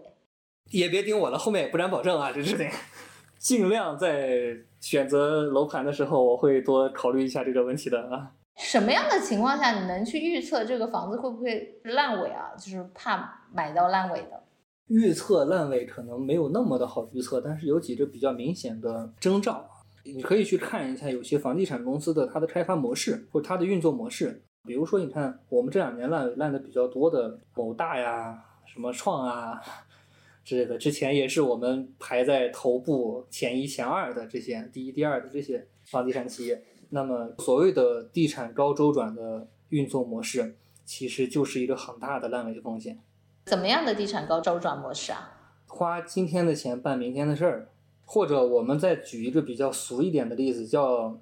[0.70, 2.70] 也别盯我了，后面也不敢保证啊，这事情。
[3.40, 8.34] 尽量在选择楼盘的时候，我会多考虑一下这个问题的啊。
[8.58, 12.52] 什么样的情况下你能去预测这个房子会不会烂尾啊？
[12.58, 14.44] 就是怕买到烂尾的。
[14.88, 19.66] 预测烂尾可能没有那么的好预测，但是有几个比较明显的征兆，
[20.04, 24.44] 你可以去看一下有些房地产公司的它的开发模式或者它的运作模式。
[24.64, 29.60] 比如说，你看我们这两年烂烂的比较多的某大呀、什么创啊
[30.46, 36.62] 之类的，之前也是我们排在头部前一、前二的这些第一、第二的这些房地产企业。
[36.94, 43.00] 那么所谓的地产高周转的运作模式，其实就是一个很大的烂尾风险。
[43.46, 45.32] 怎么样的地产高周转模式啊？
[45.68, 47.70] 花今天的钱办明天的事儿，
[48.06, 51.18] 或者我们再举一个比较俗一点的例子，叫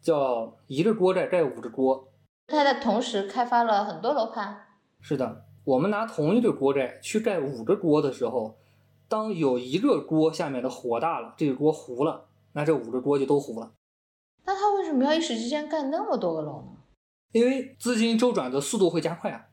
[0.00, 2.08] 叫一个锅盖盖五个锅。
[2.46, 4.56] 他在同时开发了很多楼盘，
[5.00, 8.56] 是的，我们拿同一个锅盖去盖五个锅的时候，
[9.08, 13.72] 当有一个锅下面的火大了，这个锅糊了，那这五个锅就都糊了。
[14.48, 16.68] 那他为什么要一时之间盖那么多个楼呢？
[17.32, 19.44] 因为资金周转的速度会加快啊，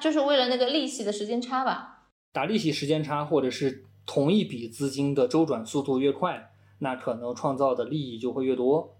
[0.00, 2.08] 就是为了那个利息的时间差吧？
[2.32, 8.96] 打利息时间差，或者是同一笔资金的周转速度越快，那可能创造的利益就会越多。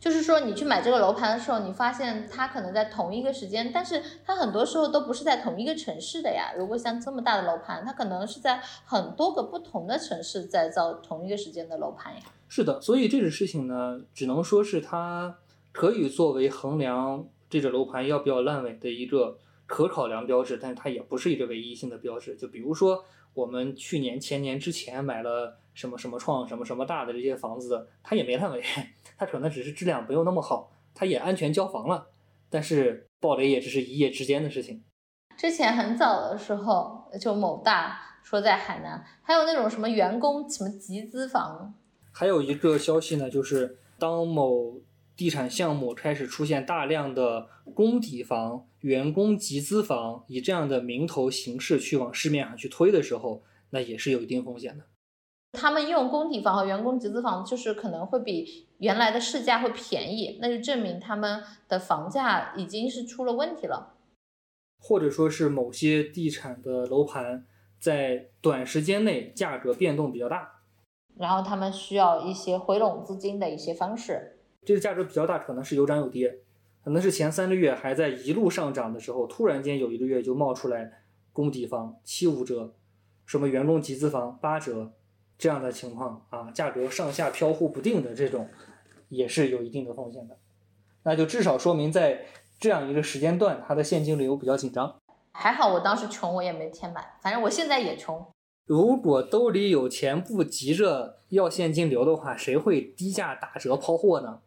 [0.00, 6.54] 就是说，你去买这个楼盘的时候，你发现它可能在同一个时间，但是它很多时候都不是在同一个城市的呀。
[6.56, 12.22] 如果像这么大的楼盘，它可能是在很多个不同的城市在造同一个时间的楼盘呀。
[12.48, 15.36] 是的，所以这个事情呢，只能说是它
[15.70, 19.36] 可以作为衡量这个楼盘要不要烂尾的一个
[19.66, 22.34] 可考量标志，但是它也不是一个唯一性的标志。
[22.36, 28.62] 就比如说，我们去年、前年之前买了什么什么创、什么什么大的这些房子，它也没烂尾，
[29.16, 32.08] 它可能只是质量没有那么好，它也安全交房了，
[32.48, 34.82] 但是暴雷也只是一夜之间的事情。
[35.36, 41.74] 之前很早的时候，就某大说在海南，还有那种什么员工什么集资房，
[42.12, 44.80] 还有一个消息呢，就是当某
[45.16, 54.84] 地产项目开始出现大量的工抵房、员工集资房，以这样的名头形式去往市面上去推的时候，那也是有一定风险的。
[55.52, 63.94] 他们用工抵房和员工集资房，就是可能会比原来的市价会便宜，那就证明他们的房价已经是出了问题了。
[64.78, 67.44] 或者说是某些地产的楼盘
[67.78, 70.62] 在短时间内价格变动比较大，
[71.16, 74.38] 然后他们需要一些回笼资金的一些方式。
[74.64, 76.38] 这个价格比较大，可能是有涨有跌，
[76.82, 82.74] 可能是前三个月还在一路上涨的时候，突然间有一个月就冒出来工抵房七五折，
[83.26, 84.92] 什么员工集资房八折
[85.40, 88.46] 这样的情况啊，价格上下飘忽不定的这种，
[89.08, 90.36] 也是有一定的风险的。
[91.04, 92.26] 那就至少说明在
[92.58, 94.94] 这样一个时间段，它的现金流比较紧张。
[95.32, 98.22] 还好我当时穷，我也没钱买，反正我现在也穷。
[98.66, 104.40] 如果兜里有钱，不急着要现金流的话，谁会低价打折抛货呢？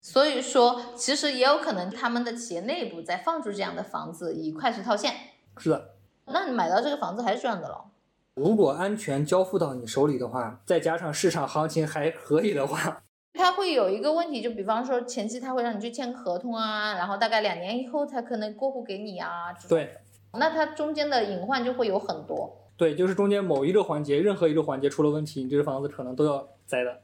[0.00, 5.12] 所以说，其实也有可能他们的企业内部在放出这样的房子，以快速套现。
[5.58, 5.90] 是的，
[6.24, 7.89] 那你买到这个房子还是赚的了。
[8.40, 13.02] 如果安全交付到你手里的话，再加上市场行情还可以的话，
[13.34, 19.52] 它会有一个问题，就比方说前期他会让你去签合同啊，然后大概两年以后才可能过户给你啊。
[19.68, 19.98] 对
[20.32, 22.56] 那它中间的隐患就会有很多。
[22.78, 27.00] 对，就是中间某一个环节，任何一个环节出了问题，你这个房子可能都要栽的。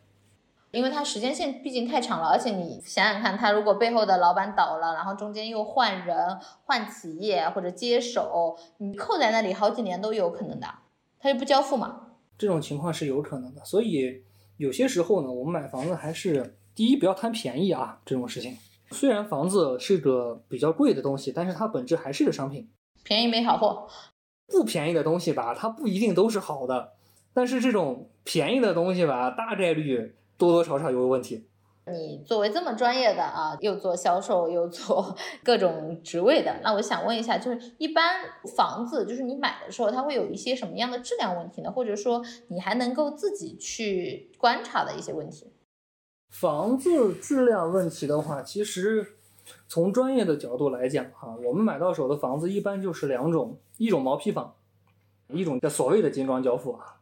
[0.70, 10.66] 因为它时间线毕竟太长了，而且你想想看，它如果背后的老板倒了，然后中间又换人、换企业或者接手，你扣在那里好几年都有可能的，
[11.18, 12.02] 他就不交付嘛。
[12.38, 14.22] 这种情况是有可能的，所以
[14.58, 18.56] 有些时候呢，我们买房子还是第一不要贪便宜啊，这种事情。
[18.90, 22.68] 虽然房子是个比较贵的东西，但是它本质还是个商品。
[23.02, 23.88] 便宜没好货，
[24.46, 26.92] 不便宜的东西吧，它不一定都是好的，
[27.32, 31.46] 但是这种便宜的东西吧，大概率多多少少有问题。
[31.92, 38.24] 你作为这么专业的啊，又做销售又做 各种职位的，那我想问一下，就是一般
[38.56, 41.70] 房子，就是你买的时候，它会有一些什么样的质量问题呢？
[41.70, 45.52] 或者说你还能够自己去观察的一些问题？
[46.30, 49.14] 房子质量问题的话，其实
[49.68, 54.56] 从专业的角度来讲，哈，我们买到手的房子一般就是两种，一种毛坯房，
[55.28, 56.98] 一种叫所谓的精装交付啊。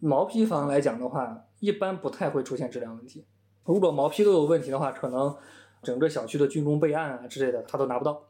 [0.00, 3.24] 毛坯房来讲的话，一般不太会出现质量问题。
[3.68, 5.36] 如果毛坯都有问题的话，可能
[5.82, 8.24] 整个小区的竣工备案啊之类的，他都拿不到，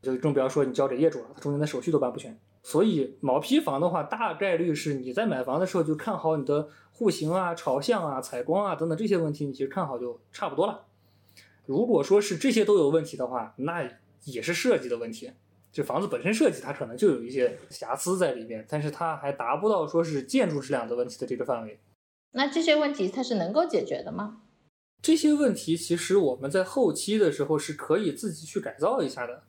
[0.00, 2.38] 就更不要说你交给业主了，他中间的手续都办不全。
[2.62, 10.84] 所以毛坯房的话，大概率是你在买房的时候就看好你的户型啊、朝向啊、采光啊等等这些问题，你其实看好就差不多了。
[11.66, 13.82] 如果说是这些都有问题的话，那
[14.26, 15.32] 也是设计的问题。
[15.72, 21.80] 这房子本身设计它可能就有一些瑕疵在里面，但是它还达不到说是建筑质量的问题的这个范围。
[22.30, 24.42] 那这些问题它是能够解决的吗？
[25.00, 29.44] 这些问题其实我们在后期的时候是可以自己去改造一下的。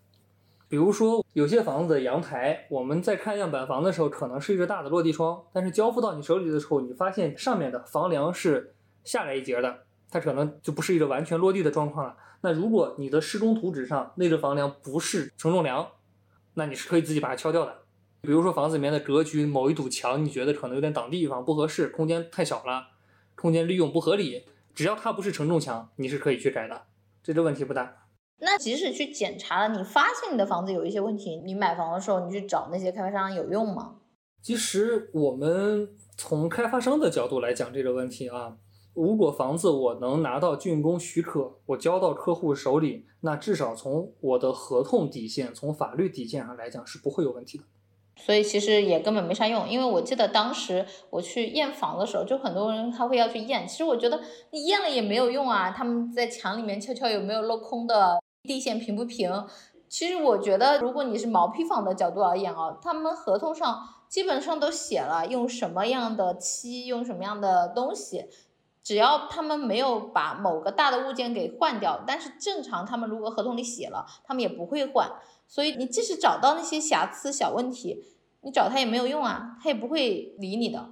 [0.68, 9.80] 比如说，有些房子的阳台，我们在看样板房的时候，可能是一个大的落地窗，但是交付到你手里的时候，你发现上面的房梁是下来一截的，
[10.12, 12.16] 它可能就不是一个完全落地的状况了。
[12.41, 15.88] 那如果你的施工图纸上那个房梁不是承重梁，
[16.54, 17.80] 那你是可以自己把它敲掉的。
[18.22, 22.89] 比如说房子里面的格局，某一堵墙你觉得可能有点挡地方，不合适，空间太小了，
[23.34, 24.43] 空间利用不合理，
[24.74, 26.88] 只要它不是承重墙，你是可以去改的，
[27.22, 28.07] 这个问题不大。
[28.41, 33.97] 那即使去检查了，你发现你的房子有一些问题，你买房的时候你去找那些开发商有用吗？
[34.41, 38.55] 其实我们从开发商的角度来讲这个问题啊，
[38.93, 47.65] 如果房子我能拿到竣工许可，我交到客户手里，那至少从我的合同底线、从法律底线上来讲是不会有问题的。
[48.26, 54.20] 所以其实也根本没啥用，因为我记得当时我去验房的时候，就很多人他会要去验，其实我觉得
[54.51, 59.45] 你验了也没有用啊，他们在墙里面敲敲有没有镂空的，地线平不平。
[59.88, 68.26] 其实我觉得，如果你是毛坯房的角度而言啊，他们合同上基本上都写了用什么样的漆，用什么样的东西，
[68.84, 75.09] 只要他们没有把某个大的物件给换掉，但是正常他们如果合同里写了，他们也不会换。
[75.50, 78.06] 所以你即使找到那些瑕疵小问题，
[78.41, 80.91] 你找他也没有用啊，他也不会理你的。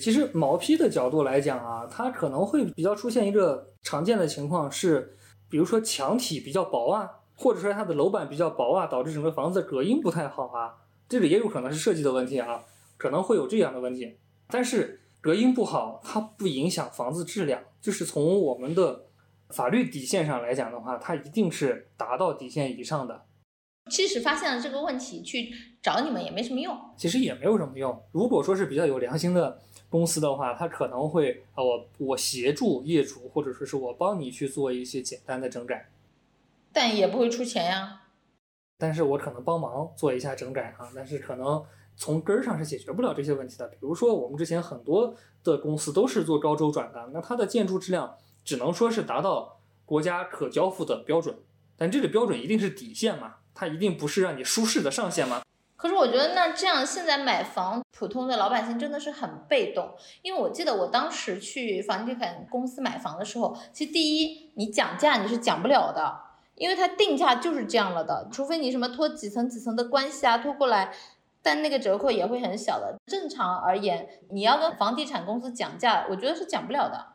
[0.00, 5.16] 其实毛坯的角度来讲啊，它可能会比较出现一个常见的情况是，
[5.50, 10.76] 比如说墙体比较薄啊，或者说它的楼板比较薄啊，导致整个房子隔音不太好啊，
[11.08, 12.62] 这个也有可能是设计的问题啊，
[12.96, 14.16] 可能会有这样的问题。
[14.46, 19.06] 但是隔音不好，它不影响房子质量，就是从我们的
[19.48, 23.24] 法律底线上来讲的话，它一定是达到底线以上的。
[23.88, 26.76] 即使发现了这个问题，去找你们也没什么用。
[26.96, 28.02] 其实也没有什么用。
[28.12, 35.88] 如果说是比较有良心的公司的话，他可能会啊，我我协助业主，或者说是我帮你去做一些简单的整改，
[36.72, 38.02] 但也不会出钱呀。
[38.76, 41.64] 但是我可能帮忙做一下整改啊，但是可能
[41.96, 43.66] 从根儿上是解决不了这些问题的。
[43.66, 51.36] 比如说我们之前很多的公司都是做高周转的，那它的建筑质量只能说是达到国家可交付的标准，
[51.76, 55.42] 但这个标准一定是底线嘛，它一定不是让你舒适的上限吗。
[55.76, 59.92] 可是我觉得那这样现在买房，普通的老百姓真的是很被动。
[60.22, 66.20] 因为我记得我当时去房地产公司买房的时候，其实第一你讲价你是讲不了的，
[66.54, 70.92] 因为它定价就是这样了的，除非你什么托几层几层的关系啊拖过来，
[71.42, 72.96] 但那个折扣也会很小的。
[73.06, 77.06] 正常而言，你要跟房地产公司讲价，我觉得是讲不了的。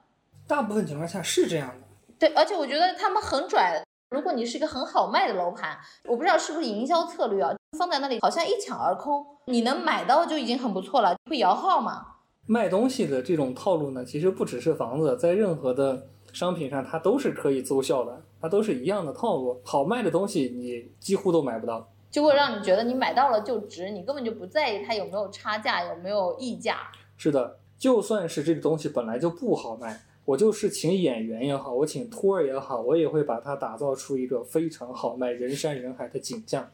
[0.47, 1.87] 大部分情况下是这样的。
[2.17, 3.83] 对，而且我觉得他们很拽。
[4.13, 11.15] 如果你是一个很好卖的楼盘，我不知道是不是营销策略啊，放在那里好像一抢而空，你能买到就已经很不错了。
[11.27, 12.05] 会摇号吗？
[12.45, 19.59] 卖东西的这种套路呢，其实不只是房子，在任何的商品上它都是可以奏效的，它都是一样的套路。
[19.65, 26.77] 好卖的东西你几乎都买不到，就会让你觉得你买到了就值，你根本就不在意它有没有差价，有没有溢价。
[27.17, 30.03] 是的，就算是这个东西本来就不好卖。
[30.25, 36.71] 我就是请演员也好，我请托儿也好，我也会把它打造出一个非常好卖、人山人海的景象。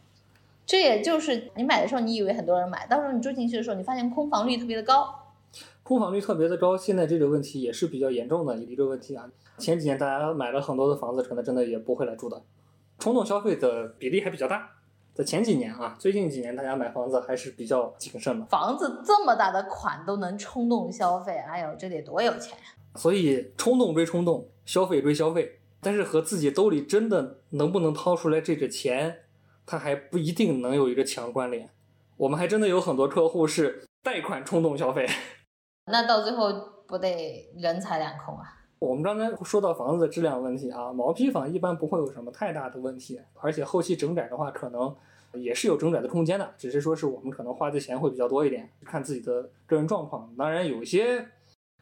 [0.65, 5.15] 这也就是你买的时候，你以为很多人买，到时候你住进去的时候，你发现空房率特别的高。
[5.81, 9.27] 空房率特别的高，现在这个问题也是比较严重的一个问题啊。
[9.57, 12.43] 前几年大家买了很多的房子，可能真的也不会来住的，
[12.99, 14.69] 冲动消费的比例还比较大。
[15.15, 18.45] 在前几年啊，最近几年大家买房子还是比较谨慎的。
[18.45, 22.65] 房子这么大的款都能冲动消费，哎呦，这得多有钱呀！
[22.95, 29.19] 所以冲动归冲动，消费归消费，但是和自己兜里真的能不能掏出来这个钱，
[29.65, 31.69] 它还不一定能有一个强关联。
[32.17, 35.07] 我们还真的有很多客户是贷款冲动消费。
[35.91, 36.51] 那到最后
[36.87, 38.55] 不得人财两空啊？
[38.79, 44.95] 我们刚才说到房子的质量问题啊，毛坯房一般不会有什么太大的问题，而且后期整改的话，可能
[45.33, 50.33] 也是有整改的空间的，只是说是我们可能花的钱会比较多一点，看自己的个人状况。
[50.37, 51.27] 当然，有些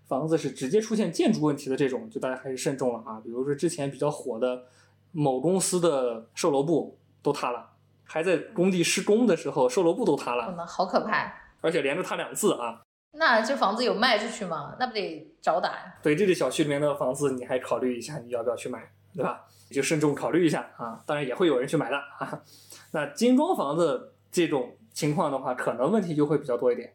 [0.08, 3.20] 房子是直接出现建筑问题的这种，就大家还是慎重了啊。
[3.24, 4.64] 比如说之前比较火的
[5.12, 7.72] 某公司的售楼部都塌了，
[8.04, 11.34] 还在工地施工的时候，售楼部都塌了，那好可怕！
[11.62, 12.82] 而且连着塌两次啊。
[13.14, 14.76] 那这房子有卖出去吗？
[14.80, 15.96] 那不得找打呀？
[16.04, 18.92] 对这个小区里面的房子，你还考虑一下你要不要去买？
[19.14, 19.44] 对吧？
[19.70, 21.04] 你就慎重考虑一下啊。
[21.06, 22.42] 当然也会有人去买的啊。
[22.92, 26.94] 那精装房子这种情况的话，可能问题就会比较多一点。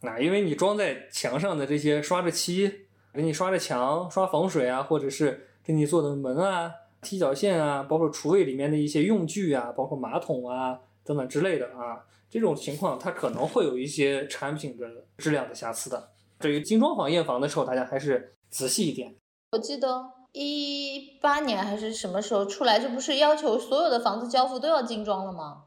[0.00, 6.70] 啊，因为你装在墙上的这些刷着漆，给你刷着墙、刷防水啊，或者是给你做的门啊、
[7.00, 14.86] 踢脚线啊，包括厨卫里面的一些用具啊，包括马桶啊等等之类的啊，这种情况它可能会有一些产品的
[15.16, 16.10] 质量的瑕疵的。
[16.40, 19.16] 至于精装房验房的时候，大家还是仔细一点。
[19.50, 25.64] 我记得一八年还是什么时候出来，这不是要求所有的房子交付都要精装了吗？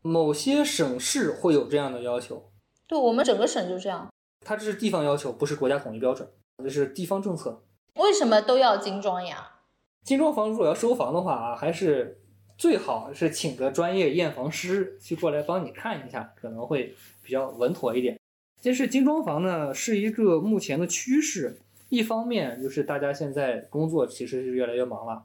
[0.00, 2.48] 某些省市会有这样的要求，
[2.86, 4.08] 对我们整个省就这样。
[4.44, 6.28] 它这是地方要求，不是国家统一标准，
[6.62, 7.64] 这是地方政策。
[7.96, 9.60] 为什么都要精装呀？
[10.04, 12.20] 精装房如果要收房的话啊，还是
[12.56, 18.16] 最好是请个专业验房师去过来帮你看一下，可能会比较稳妥一点。
[18.60, 25.24] 其实精装房呢是一个目前的趋势，一方面就是大家现在工作其实是越来越忙了，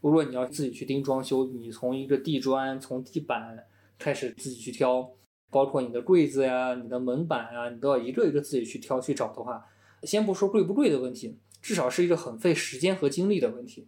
[0.00, 3.66] 如果你要自己去盯装修，你从一个地砖、从地板
[3.98, 5.10] 开始自己去挑，
[5.52, 9.66] 包括你的柜子呀、你的门板啊，你都要一个一个自己去挑去找的话，
[10.02, 13.86] 先不说贵不贵的问题，至少是一个很费时间和精力的问题。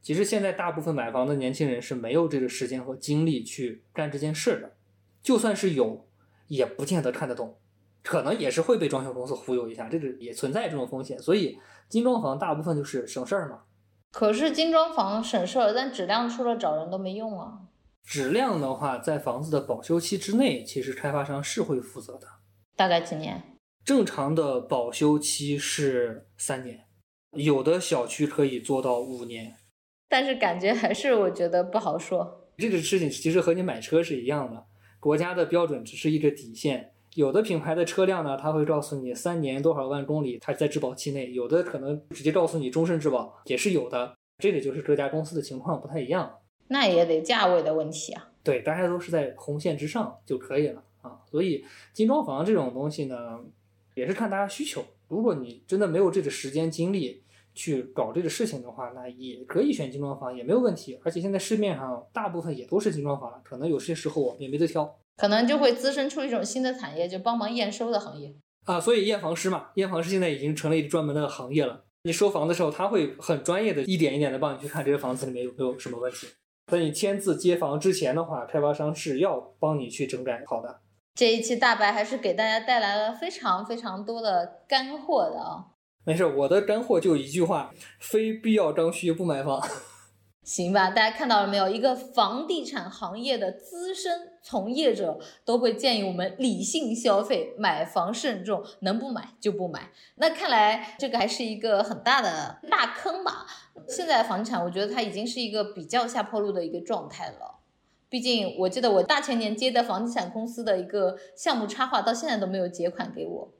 [0.00, 4.72] 其实现在大部分买房的年轻人是没有这个时间和精力去干这件事的，
[5.22, 6.06] 就算是有，
[6.48, 7.56] 也不见得看得懂，
[8.02, 11.20] 可能也是会被装修公司忽悠一下，这个也存在这种风险。
[11.20, 11.58] 所以
[11.90, 13.64] 精装房大部分就是省事儿嘛。
[14.12, 17.58] 可是精装房省事儿，但质量出了找人都没用啊。
[18.06, 22.28] 质量的话，在房子的保修期之内，其实开发商是会负责的。
[22.76, 23.42] 大概几年？
[23.84, 26.84] 正常的保修期是三年，
[27.32, 29.56] 有的小区可以做到五年。
[30.08, 32.48] 但是感觉还是我觉得不好说。
[32.58, 34.66] 这个事情其实和你买车是一样的，
[35.00, 36.92] 国家的标准只是一个底线。
[37.16, 44.14] 有的品牌的车辆呢，它会告诉你三年多少万公里，它在质保期内；有的可能直接告诉你终身质保，也是有的。
[44.38, 46.38] 这个就是各家公司的情况不太一样。
[46.68, 48.30] 那也得价位的问题啊。
[48.42, 51.20] 对，大家都是在红线之上就可以了啊。
[51.30, 53.40] 所以精装房这种东西呢，
[53.94, 54.84] 也是看大家需求。
[55.08, 57.22] 如果你真的没有这个时间精力
[57.54, 60.98] 去搞这个事情的话，那也可以选精装房，也没有问题。
[61.04, 68.34] 而且现在市面上大部分也都是精装房，可能有些时候我们也没得挑可能就会滋生出一种新的产业，就帮忙验收的行业。
[68.64, 68.78] 啊。
[68.80, 71.84] 所以验房师嘛，验房师现在已经成了一个专门的行业了。
[72.02, 76.28] 你收房的时候，他会很专业的一点一点的帮你去看这个房子里面有没有什么问题。
[76.66, 80.80] 在你签字接房之前的话，开发商是要帮你去整改好的。
[81.14, 85.66] 这一期大白还是给大家带来了非常非常多的干货的啊。
[86.04, 89.62] 没事，我的干货就一句话：非必要刚需不买房。
[90.42, 91.68] 行吧，大家看到了没有？
[91.68, 99.90] 一个房地产行业的资深从业者都会建议我们理性消费，买房慎重，能不买就不买。
[100.14, 103.44] 那看来这个还是一个很大的大坑吧。
[103.88, 107.58] 现在房地产，我觉得它已经是一个比较下坡路的一个状态了。
[108.08, 113.52] 毕竟我记得我大前年接的房地产公司的一个项目插画，到现在都没有结款给我。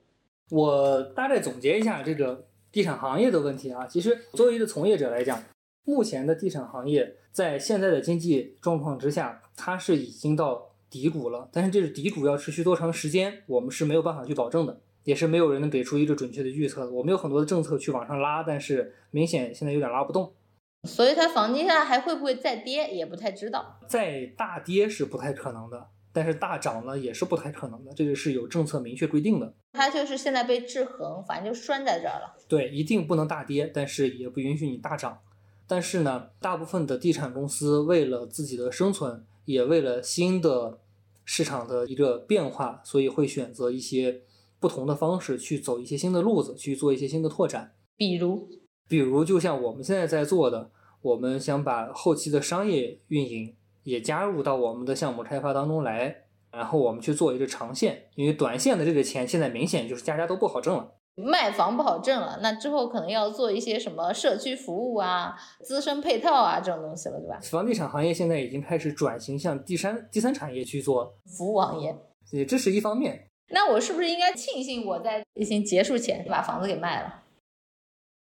[0.51, 3.84] 我大概总结一下这个地产行业的问题啊。
[3.89, 5.43] 其实作为一个从业者来讲，
[5.82, 11.49] 目前的地产行业在现在的经济状况之下，它是已经到低谷了。
[11.53, 16.91] 但是这是低谷要持续多长时间，我们是没有办法去保证的，也是没有人能给出一个准确的预测的。
[16.91, 20.32] 我们有很多的政策去往上拉，但是明显现在有点拉不动。
[20.84, 23.80] 所以它房价还会不会再跌，也不太知道。
[23.89, 29.53] 再大跌是不太可能的，但是大涨呢也是不太可能的，这个是有政策明确规定的。
[29.72, 32.37] 它就是现在被制衡，反正就拴在这儿了。
[32.47, 35.18] 对，一定不能大跌，但是也不允许你大涨。
[35.66, 40.79] 但是呢，大部分的地产公司为了自己的生存，也为了新的
[41.25, 44.21] 市场的一个变化，所以会选择一些
[44.61, 47.75] 不同的方式去走一些新的路子，去做一些新的拓展。
[47.97, 48.49] 比如，
[48.87, 50.71] 比如，就像我们现在在做的，
[51.01, 60.93] 我们想把后期的商业运营也加入到我们的项目开发当中来，然后我们去做一个长线，因为短线的这个钱现在明显就是家家都不好挣了。
[61.17, 67.41] 卖房不好挣了，那之后可能要做一些什么社区服务啊、资深配套啊这种东西了，对吧？
[67.43, 71.97] 房地产行业现在已经开始转型向第三第三产业去做，服务行业。
[72.33, 73.29] 也这是一方面。
[73.49, 77.23] 那我是不是应该庆幸我在疫情结束前把房子给卖了？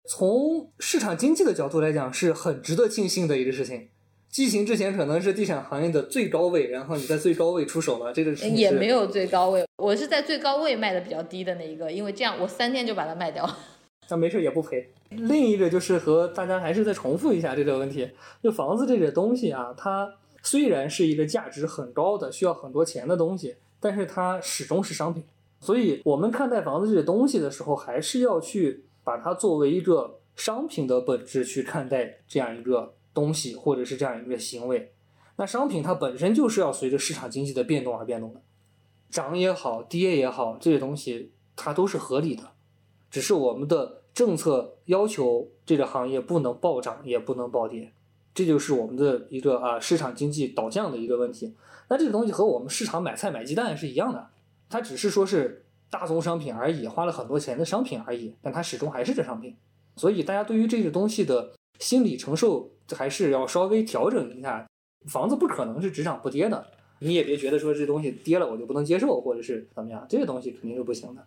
[0.10, 3.92] 从市场经济的角度来讲，是很值得庆幸的一个事情。
[4.36, 13.48] 疫情之前可能是地产行业的最高位，然后你在最高位出手了，这个是也没有最高位，我是在最高位卖的比较低的那一个，因为这样我三天就把它卖掉。
[14.10, 14.90] 那没事也不赔。
[15.12, 18.10] 另一个就是和大家还是再重复一下这个问题，
[18.42, 20.12] 就房子这个东西啊，它
[20.42, 25.24] 虽然是一个价值很高的、需要很多钱的东西，但是它始终是商品。
[25.62, 34.94] 所以我们看待房子这个东西的时候，还是要去把它作为一个商品的本质去看待这样一个东西，或者是这样一个行为。
[35.36, 38.42] 那商品它本身就是要随着市场经济的变动而变动的，
[39.10, 42.52] 涨也好，跌也好，这些东西它都是合理的，
[43.10, 47.94] 只是我们的政策要求这个行业不能暴涨，也不能暴跌，
[48.36, 51.56] 这就是我们的一个啊市场经济导向的一个问题。
[51.90, 54.30] 那这个东西和我们市场买菜买鸡蛋是一样的，
[54.70, 59.56] 它只是说是大宗商品而已，花了很多钱的商品而已，但它始终还是这商品。
[59.96, 61.54] 所以大家对于这个东西的
[61.84, 64.66] 心理承受还是要稍微调整一下。
[65.08, 66.66] 房子不可能是只涨不跌的，
[67.00, 71.22] 你也别觉得说这东西跌了我就不能接受，或者是怎么样，这个东西肯定是不行的。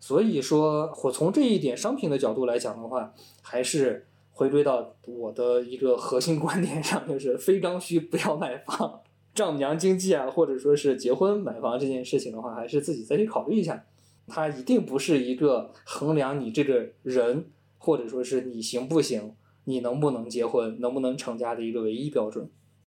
[0.00, 9.00] 所以说我从这一点商品的角度来讲的话，还是回归到我的一个核心观点上，就是非刚需不要买房。
[9.34, 13.84] 丈母娘经济啊，或者说是结婚买房这件事情的话，还是自己再去考虑一下。
[14.26, 17.44] 它一定不是一个衡量你这个人，
[17.76, 19.34] 或者说是你行不行，
[19.70, 22.50] 你能不能结婚，能不能成家的一个唯一标准。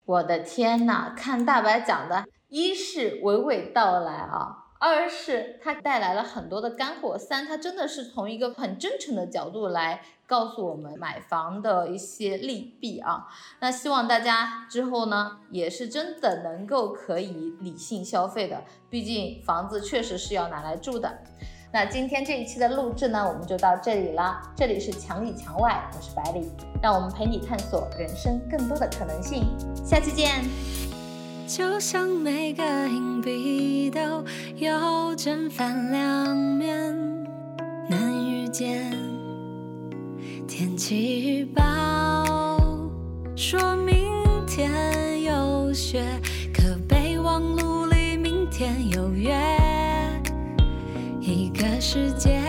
[0.05, 13.28] 我的天呐，看大白讲的，一是娓娓道来啊，二是他带来了很多的干货，三他真的是从一个很真诚的角度来告诉我们买房的一些利弊啊。
[13.61, 21.19] 那希望大家之后呢，也是真的能够可以理性消费的，毕竟房子确实是要拿来住的。
[21.74, 24.39] 那今天这一期的录制呢，我们就到这里了。
[24.55, 26.51] 这里是墙里墙外，我是百里，
[26.84, 29.47] 让我们陪你探索人生更多的可能性。
[29.84, 30.43] 下期见。
[31.47, 34.24] 就像每个硬币都
[34.55, 36.95] 有正反两面，
[37.89, 38.91] 难遇见。
[40.47, 42.55] 天气预报
[43.36, 46.05] 说明天有雪，
[46.53, 49.34] 可备忘录里明天有约。
[51.86, 52.42] 世界，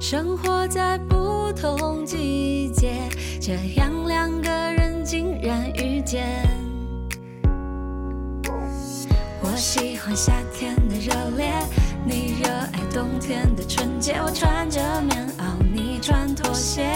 [0.00, 2.94] 生活在不同季节，
[3.40, 6.26] 这样两个人竟然遇见。
[9.40, 11.52] 我喜欢夏天的热烈，
[12.04, 14.14] 你热爱冬天的纯洁。
[14.20, 16.90] 我穿着棉袄，你穿拖鞋。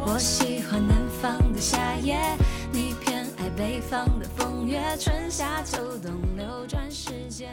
[0.00, 2.16] 我喜欢南方的夏夜，
[2.70, 4.80] 你偏爱北方的风月。
[5.00, 7.50] 春夏秋冬流转时间。